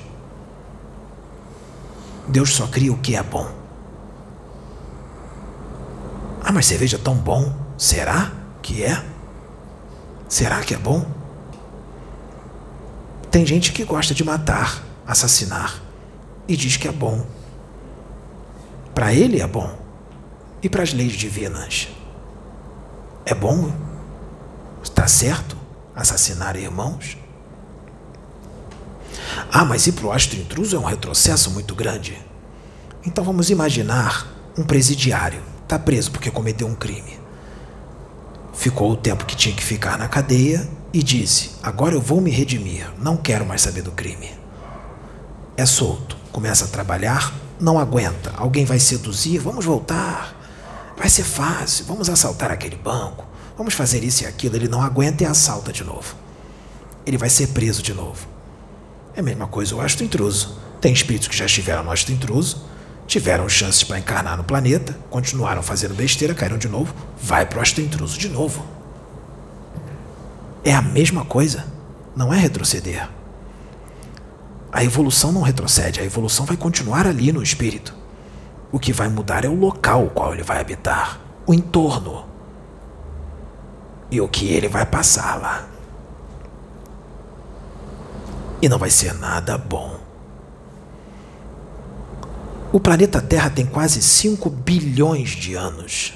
Deus 2.27 2.53
só 2.53 2.67
cria 2.67 2.91
o 2.91 2.97
que 2.97 3.15
é 3.15 3.23
bom. 3.23 3.49
Ah, 6.43 6.51
mas 6.51 6.65
cerveja 6.65 6.97
é 6.97 6.99
tão 6.99 7.15
bom. 7.15 7.53
Será 7.77 8.31
que 8.61 8.83
é? 8.83 9.03
Será 10.27 10.61
que 10.61 10.73
é 10.73 10.77
bom? 10.77 11.05
Tem 13.29 13.45
gente 13.45 13.71
que 13.71 13.83
gosta 13.83 14.13
de 14.13 14.23
matar, 14.23 14.83
assassinar 15.05 15.81
e 16.47 16.55
diz 16.55 16.75
que 16.77 16.87
é 16.87 16.91
bom. 16.91 17.25
Para 18.95 19.13
ele 19.13 19.41
é 19.41 19.47
bom. 19.47 19.77
E 20.61 20.69
para 20.69 20.83
as 20.83 20.91
leis 20.91 21.13
divinas? 21.13 21.87
É 23.25 23.35
bom? 23.35 23.71
Está 24.89 25.07
certo 25.07 25.57
assassinar 25.95 26.55
irmãos? 26.55 27.17
Ah, 29.51 29.65
mas 29.65 29.85
ir 29.87 29.91
para 29.91 30.07
o 30.07 30.11
astro 30.11 30.39
intruso 30.39 30.75
é 30.75 30.79
um 30.79 30.83
retrocesso 30.83 31.51
muito 31.51 31.75
grande. 31.75 32.17
Então 33.05 33.23
vamos 33.23 33.49
imaginar 33.49 34.27
um 34.57 34.63
presidiário. 34.63 35.41
Está 35.63 35.77
preso 35.77 36.11
porque 36.11 36.31
cometeu 36.31 36.67
um 36.67 36.75
crime. 36.75 37.19
Ficou 38.53 38.91
o 38.91 38.97
tempo 38.97 39.25
que 39.25 39.35
tinha 39.35 39.53
que 39.53 39.63
ficar 39.63 39.97
na 39.97 40.07
cadeia 40.07 40.67
e 40.93 41.03
disse: 41.03 41.51
Agora 41.61 41.93
eu 41.93 42.01
vou 42.01 42.21
me 42.21 42.31
redimir, 42.31 42.89
não 42.97 43.17
quero 43.17 43.45
mais 43.45 43.61
saber 43.61 43.81
do 43.81 43.91
crime. 43.91 44.31
É 45.55 45.65
solto 45.65 46.17
começa 46.37 46.65
a 46.65 46.67
trabalhar, 46.67 47.33
não 47.59 47.79
aguenta. 47.79 48.31
Alguém 48.37 48.63
vai 48.63 48.77
seduzir, 48.77 49.39
vamos 49.39 49.65
voltar. 49.65 50.35
Vai 50.95 51.09
ser 51.09 51.23
fácil, 51.23 51.85
vamos 51.85 52.11
assaltar 52.11 52.51
aquele 52.51 52.75
banco. 52.75 53.25
Vamos 53.57 53.73
fazer 53.73 54.03
isso 54.03 54.23
e 54.23 54.27
aquilo. 54.27 54.55
Ele 54.55 54.67
não 54.67 54.81
aguenta 54.81 55.23
e 55.23 55.25
assalta 55.25 55.73
de 55.73 55.83
novo. 55.83 56.15
Ele 57.05 57.17
vai 57.17 57.29
ser 57.29 57.47
preso 57.47 57.81
de 57.81 57.93
novo. 57.93 58.27
É 59.15 59.19
a 59.19 59.23
mesma 59.23 59.47
coisa 59.47 59.75
o 59.75 59.81
astro 59.81 60.03
intruso. 60.03 60.59
Tem 60.79 60.93
espíritos 60.93 61.27
que 61.27 61.35
já 61.35 61.45
estiveram 61.45 61.83
no 61.83 61.91
astro 61.91 62.13
intruso, 62.13 62.65
tiveram 63.07 63.49
chances 63.49 63.83
para 63.83 63.97
encarnar 63.97 64.37
no 64.37 64.43
planeta, 64.43 64.95
continuaram 65.09 65.63
fazendo 65.63 65.95
besteira, 65.95 66.35
caíram 66.35 66.57
de 66.57 66.67
novo, 66.67 66.93
vai 67.19 67.45
para 67.45 67.57
o 67.57 67.61
astro 67.61 67.81
intruso 67.81 68.19
de 68.19 68.29
novo. 68.29 68.63
É 70.63 70.73
a 70.73 70.81
mesma 70.81 71.25
coisa. 71.25 71.65
Não 72.15 72.33
é 72.33 72.37
retroceder. 72.37 73.09
A 74.71 74.83
evolução 74.83 75.31
não 75.31 75.41
retrocede, 75.41 75.99
a 75.99 76.03
evolução 76.03 76.45
vai 76.45 76.57
continuar 76.57 77.07
ali 77.07 77.31
no 77.31 77.41
espírito. 77.41 77.95
O 78.71 78.77
que 78.77 78.91
vai 78.91 79.07
mudar 79.07 79.45
é 79.45 79.49
o 79.49 79.55
local 79.55 80.11
qual 80.13 80.33
ele 80.33 80.43
vai 80.43 80.59
habitar, 80.59 81.19
o 81.45 81.53
entorno. 81.53 82.25
E 84.09 84.21
o 84.21 84.27
que 84.27 84.47
ele 84.47 84.67
vai 84.67 84.85
passar 84.85 85.39
lá. 85.39 85.67
E 88.61 88.69
não 88.69 88.77
vai 88.77 88.89
ser 88.89 89.13
nada 89.13 89.57
bom. 89.57 89.99
O 92.71 92.79
planeta 92.79 93.21
Terra 93.21 93.49
tem 93.49 93.65
quase 93.65 94.01
5 94.01 94.49
bilhões 94.49 95.29
de 95.29 95.55
anos. 95.55 96.13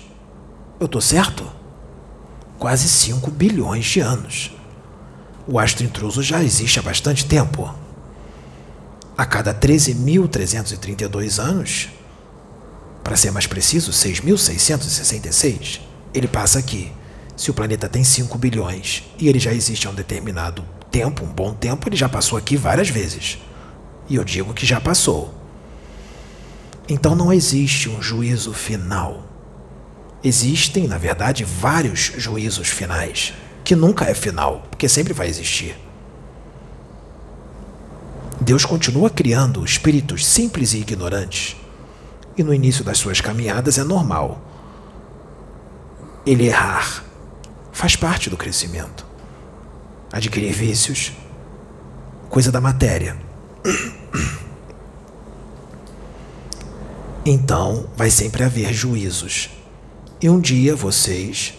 Eu 0.80 0.88
tô 0.88 1.00
certo? 1.00 1.46
Quase 2.58 2.88
5 2.88 3.30
bilhões 3.32 3.86
de 3.86 4.00
anos. 4.00 4.52
O 5.48 5.60
astro 5.60 5.86
intruso 5.86 6.22
já 6.22 6.44
existe 6.44 6.80
há 6.80 6.82
bastante 6.82 7.26
tempo 7.26 7.74
a 9.22 9.26
cada 9.26 9.54
13.332 9.54 11.39
anos, 11.39 11.89
para 13.04 13.16
ser 13.16 13.30
mais 13.32 13.46
preciso, 13.46 13.92
6.666, 13.92 15.80
ele 16.12 16.28
passa 16.28 16.58
aqui. 16.58 16.92
Se 17.42 17.50
o 17.50 17.56
planeta 17.56 17.89
tem 17.89 18.04
5 18.04 18.38
bilhões 18.38 19.04
e 19.18 19.28
ele 19.28 19.39
já 19.39 19.52
existe 19.52 19.88
há 19.88 19.89
um 19.89 19.96
determinado 19.96 20.64
tempo, 20.92 21.24
um 21.26 21.28
bom 21.28 21.56
tempo, 21.56 21.89
ele 21.89 21.96
já 21.96 22.08
passou 22.08 22.38
aqui 22.38 22.56
várias 22.56 22.89
vezes. 22.89 23.39
E 24.08 24.16
eu 24.16 24.24
digo 24.24 24.54
que 24.54 24.64
já 24.64 24.80
passou. 24.80 25.34
Então 26.88 27.16
não 27.16 27.34
existe 27.34 27.89
um 27.89 28.00
juízo 28.00 28.54
final. 28.54 29.24
Existem, 30.24 30.88
na 30.88 31.00
verdade, 31.00 31.44
vários 31.44 32.12
juízos 32.16 32.68
finais, 32.68 33.34
que 33.64 33.76
nunca 33.76 34.06
é 34.06 34.14
final, 34.14 34.68
porque 34.70 34.88
sempre 34.88 35.12
vai 35.12 35.28
existir. 35.28 35.76
Deus 38.39 38.66
continua 38.66 39.10
criando 39.10 39.66
espíritos 39.66 40.28
simples 40.28 40.76
e 40.76 40.78
ignorantes. 40.82 41.58
E 42.38 42.44
no 42.44 42.54
início 42.54 42.84
das 42.84 43.00
suas 43.00 43.20
caminhadas 43.20 43.80
é 43.80 43.84
normal. 43.84 44.39
Ele 46.24 46.46
errar 46.46 47.10
faz 47.82 47.96
parte 47.96 48.30
do 48.30 48.38
crescimento. 48.38 49.04
Adquirir 50.14 50.54
vícios, 50.54 51.14
coisa 52.30 52.52
da 52.52 52.62
matéria. 52.62 53.18
Então 57.24 57.88
vai 57.96 58.10
sempre 58.10 58.44
haver 58.44 58.74
juízos. 58.74 59.52
E 60.20 60.28
um 60.28 60.40
dia 60.40 60.76
vocês 60.76 61.54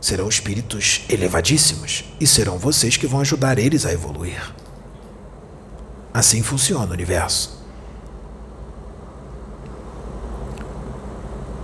serão 0.00 0.28
espíritos 0.28 1.04
elevadíssimos 1.08 2.04
e 2.20 2.26
serão 2.26 2.56
vocês 2.56 2.96
que 2.96 3.04
vão 3.04 3.20
ajudar 3.20 3.58
eles 3.58 3.84
a 3.84 3.92
evoluir. 3.92 4.54
Assim 6.14 6.40
funciona 6.40 6.86
o 6.86 6.92
universo. 6.92 7.60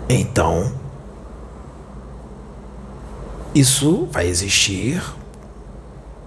Então, 0.08 0.81
isso 3.54 4.06
vai 4.06 4.26
existir 4.26 5.02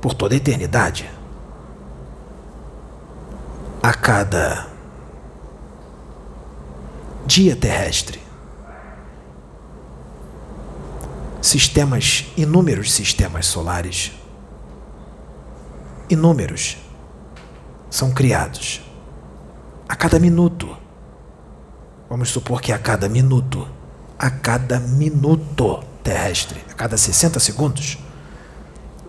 por 0.02 0.14
toda 0.14 0.36
a 0.36 0.38
eternidade. 0.38 1.10
A 3.82 3.94
cada 3.94 4.68
dia 7.26 7.56
terrestre, 7.56 8.20
sistemas, 11.42 12.26
inúmeros 12.38 12.94
sistemas 12.94 13.48
solares, 13.48 14.12
inúmeros, 16.10 16.78
são 17.90 18.12
criados. 18.12 18.82
A 19.88 19.96
cada 19.96 20.20
minuto. 20.20 20.76
Vamos 22.10 22.30
supor 22.30 22.62
que 22.62 22.72
a 22.72 22.78
cada 22.78 23.08
minuto, 23.08 23.68
a 24.18 24.30
cada 24.30 24.80
minuto 24.80 25.95
terrestre, 26.06 26.64
a 26.70 26.74
cada 26.76 26.96
60 26.98 27.40
segundos, 27.40 27.98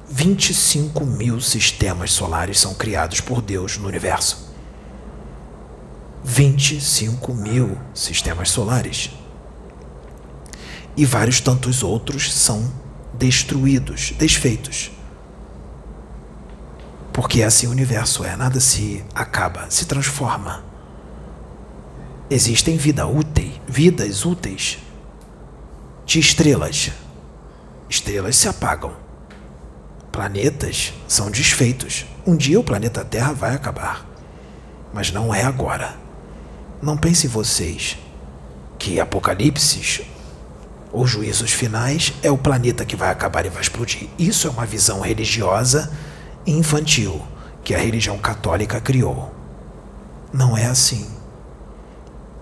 25 0.09 1.05
mil 1.05 1.43
sistemas 1.43 2.11
solares 2.11 2.59
são 2.59 2.73
criados 2.75 3.21
por 3.21 3.43
Deus 3.43 3.77
no 3.77 3.87
universo. 3.87 4.51
25 6.25 7.35
mil 7.35 7.77
sistemas 7.93 8.49
solares. 8.49 9.11
E 10.97 11.05
vários 11.05 11.39
tantos 11.39 11.83
outros 11.83 12.33
são 12.33 12.73
destruídos, 13.13 14.13
desfeitos. 14.13 14.91
Porque 17.13 17.43
assim 17.43 17.67
o 17.67 17.71
universo 17.71 18.25
é, 18.25 18.35
nada 18.37 18.59
se 18.59 19.05
acaba, 19.15 19.67
se 19.69 19.85
transforma. 19.85 20.65
Existem 22.31 22.79
vida 22.79 23.07
útil, 23.07 23.53
vidas 23.69 24.25
úteis 24.25 24.79
de 26.07 26.21
estrelas. 26.21 26.93
Estrelas 27.91 28.37
se 28.37 28.49
apagam. 28.49 28.93
Planetas 30.13 30.95
são 31.09 31.31
desfeitos. 31.31 32.07
Um 32.25 32.37
dia 32.37 32.61
o 32.61 32.65
planeta 32.65 33.05
Terra 33.05 33.33
vai 33.33 33.55
acabar. 33.55 34.07
Mas 34.95 35.11
não 35.11 35.35
é 35.35 35.43
agora. 35.43 35.97
Não 36.81 36.97
pensem 36.97 37.29
vocês 37.29 37.99
que 38.79 39.01
apocalipses 39.01 40.03
ou 40.93 41.07
juízos 41.07 41.51
finais 41.51 42.13
é 42.23 42.31
o 42.31 42.39
planeta 42.39 42.85
que 42.85 42.95
vai 42.95 43.11
acabar 43.11 43.45
e 43.45 43.51
vai 43.51 43.61
explodir. 43.61 44.09
Isso 44.17 44.47
é 44.47 44.51
uma 44.51 44.65
visão 44.65 45.01
religiosa 45.01 45.93
infantil 46.47 47.21
que 47.65 47.75
a 47.75 47.79
religião 47.79 48.17
católica 48.17 48.81
criou. 48.81 49.35
Não 50.33 50.57
é 50.57 50.67
assim. 50.67 51.11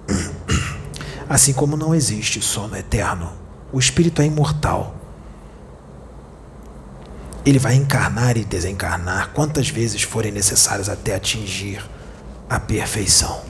Assim 1.27 1.55
como 1.55 1.75
não 1.75 1.95
existe 1.95 2.43
sono 2.43 2.77
eterno 2.77 3.44
o 3.75 3.79
espírito 3.81 4.23
é 4.23 4.27
imortal. 4.27 4.95
Ele 7.45 7.59
vai 7.59 7.75
encarnar 7.75 8.37
e 8.37 8.45
desencarnar 8.45 9.31
quantas 9.31 9.69
vezes 9.69 10.01
forem 10.01 10.31
necessárias 10.31 10.89
até 10.89 11.13
atingir 11.13 11.85
a 12.49 12.61
perfeição. 12.61 13.43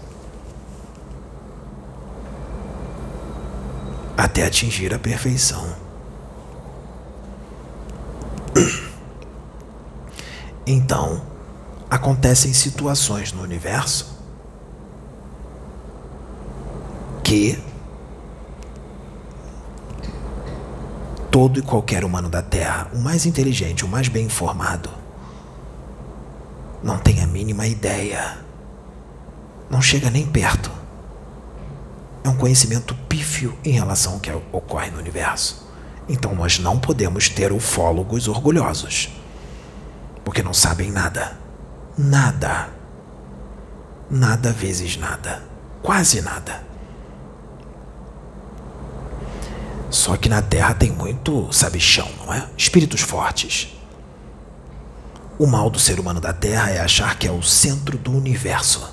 Até 4.16 4.46
atingir 4.46 4.94
a 4.94 4.98
perfeição. 4.98 5.76
Então, 10.66 11.20
acontecem 11.90 12.54
situações 12.54 13.30
no 13.30 13.42
universo 13.42 14.18
que 17.22 17.62
todo 21.34 21.58
e 21.58 21.62
qualquer 21.62 22.04
humano 22.04 22.28
da 22.28 22.40
Terra, 22.40 22.86
o 22.94 22.98
mais 23.00 23.26
inteligente, 23.26 23.84
o 23.84 23.88
mais 23.88 24.06
bem 24.06 24.26
informado, 24.26 24.88
não 26.80 26.96
tem 26.96 27.20
a 27.24 27.26
mínima 27.26 27.66
ideia, 27.66 28.38
não 29.68 29.82
chega 29.82 30.10
nem 30.10 30.24
perto. 30.24 30.70
É 32.22 32.28
um 32.28 32.36
conhecimento 32.36 32.94
pífio 33.08 33.58
em 33.64 33.72
relação 33.72 34.12
ao 34.12 34.20
que 34.20 34.30
ocorre 34.52 34.92
no 34.92 34.98
universo. 35.00 35.68
Então 36.08 36.36
nós 36.36 36.60
não 36.60 36.78
podemos 36.78 37.28
ter 37.28 37.50
ufólogos 37.50 38.28
orgulhosos, 38.28 39.10
porque 40.24 40.40
não 40.40 40.54
sabem 40.54 40.92
nada. 40.92 41.36
Nada. 41.98 42.68
Nada 44.08 44.52
vezes 44.52 44.96
nada. 44.96 45.42
Quase 45.82 46.22
nada. 46.22 46.62
Só 49.94 50.16
que 50.16 50.28
na 50.28 50.42
Terra 50.42 50.74
tem 50.74 50.90
muito 50.90 51.52
sabichão, 51.52 52.10
não 52.18 52.34
é? 52.34 52.48
Espíritos 52.56 53.00
fortes. 53.00 53.68
O 55.38 55.46
mal 55.46 55.70
do 55.70 55.78
ser 55.78 56.00
humano 56.00 56.20
da 56.20 56.32
Terra 56.32 56.68
é 56.68 56.80
achar 56.80 57.16
que 57.16 57.28
é 57.28 57.30
o 57.30 57.44
centro 57.44 57.96
do 57.96 58.10
universo. 58.10 58.92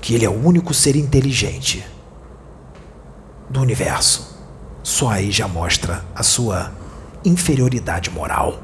Que 0.00 0.14
ele 0.14 0.24
é 0.24 0.30
o 0.30 0.46
único 0.46 0.72
ser 0.72 0.96
inteligente 0.96 1.84
do 3.50 3.60
universo. 3.60 4.34
Só 4.82 5.10
aí 5.10 5.30
já 5.30 5.46
mostra 5.46 6.02
a 6.14 6.22
sua 6.22 6.72
inferioridade 7.22 8.08
moral, 8.08 8.62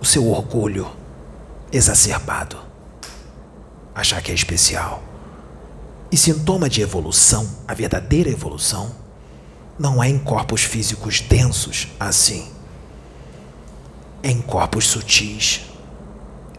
o 0.00 0.04
seu 0.04 0.28
orgulho 0.28 0.90
exacerbado. 1.70 2.56
Achar 3.94 4.20
que 4.22 4.32
é 4.32 4.34
especial. 4.34 5.04
E 6.10 6.16
sintoma 6.16 6.68
de 6.68 6.82
evolução, 6.82 7.48
a 7.68 7.72
verdadeira 7.74 8.28
evolução, 8.28 9.01
não 9.78 10.02
é 10.02 10.08
em 10.08 10.18
corpos 10.18 10.62
físicos 10.62 11.20
densos 11.20 11.88
assim. 11.98 12.48
É 14.22 14.30
em 14.30 14.40
corpos 14.40 14.86
sutis. 14.86 15.62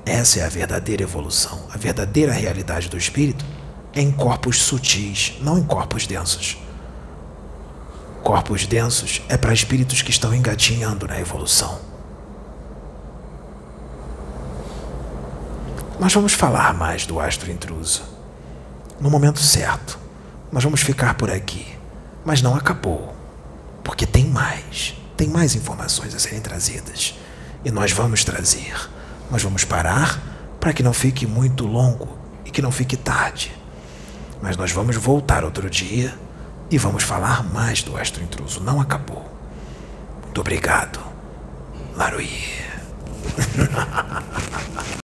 Essa 0.05 0.39
é 0.39 0.45
a 0.45 0.49
verdadeira 0.49 1.03
evolução. 1.03 1.67
A 1.73 1.77
verdadeira 1.77 2.33
realidade 2.33 2.89
do 2.89 2.97
espírito 2.97 3.45
é 3.93 4.01
em 4.01 4.11
corpos 4.11 4.61
sutis, 4.61 5.37
não 5.39 5.57
em 5.57 5.63
corpos 5.63 6.05
densos. 6.05 6.57
Corpos 8.21 8.65
densos 8.65 9.21
é 9.29 9.37
para 9.37 9.53
espíritos 9.53 10.01
que 10.01 10.11
estão 10.11 10.33
engatinhando 10.33 11.07
na 11.07 11.19
evolução. 11.19 11.79
Nós 15.99 16.13
vamos 16.13 16.33
falar 16.33 16.73
mais 16.73 17.05
do 17.05 17.19
astro 17.19 17.51
intruso. 17.51 18.03
No 18.99 19.09
momento 19.09 19.39
certo. 19.39 19.97
Nós 20.51 20.63
vamos 20.63 20.81
ficar 20.81 21.15
por 21.15 21.31
aqui. 21.31 21.72
Mas 22.25 22.41
não 22.41 22.55
acabou, 22.55 23.13
porque 23.83 24.05
tem 24.05 24.25
mais, 24.25 24.95
tem 25.17 25.27
mais 25.27 25.55
informações 25.55 26.15
a 26.15 26.19
serem 26.19 26.39
trazidas. 26.39 27.15
E 27.65 27.71
nós 27.71 27.91
vamos 27.91 28.23
trazer. 28.23 28.89
Nós 29.29 29.41
vamos 29.41 29.63
parar 29.63 30.21
para 30.59 30.73
que 30.73 30.83
não 30.83 30.93
fique 30.93 31.25
muito 31.25 31.65
longo 31.65 32.17
e 32.45 32.51
que 32.51 32.61
não 32.61 32.71
fique 32.71 32.95
tarde. 32.95 33.53
Mas 34.41 34.57
nós 34.57 34.71
vamos 34.71 34.95
voltar 34.95 35.43
outro 35.43 35.69
dia 35.69 36.13
e 36.69 36.77
vamos 36.77 37.03
falar 37.03 37.43
mais 37.43 37.83
do 37.83 37.97
astro 37.97 38.23
intruso. 38.23 38.59
Não 38.61 38.79
acabou. 38.81 39.29
Muito 40.23 40.41
obrigado, 40.41 40.99
Laruí. 41.95 42.29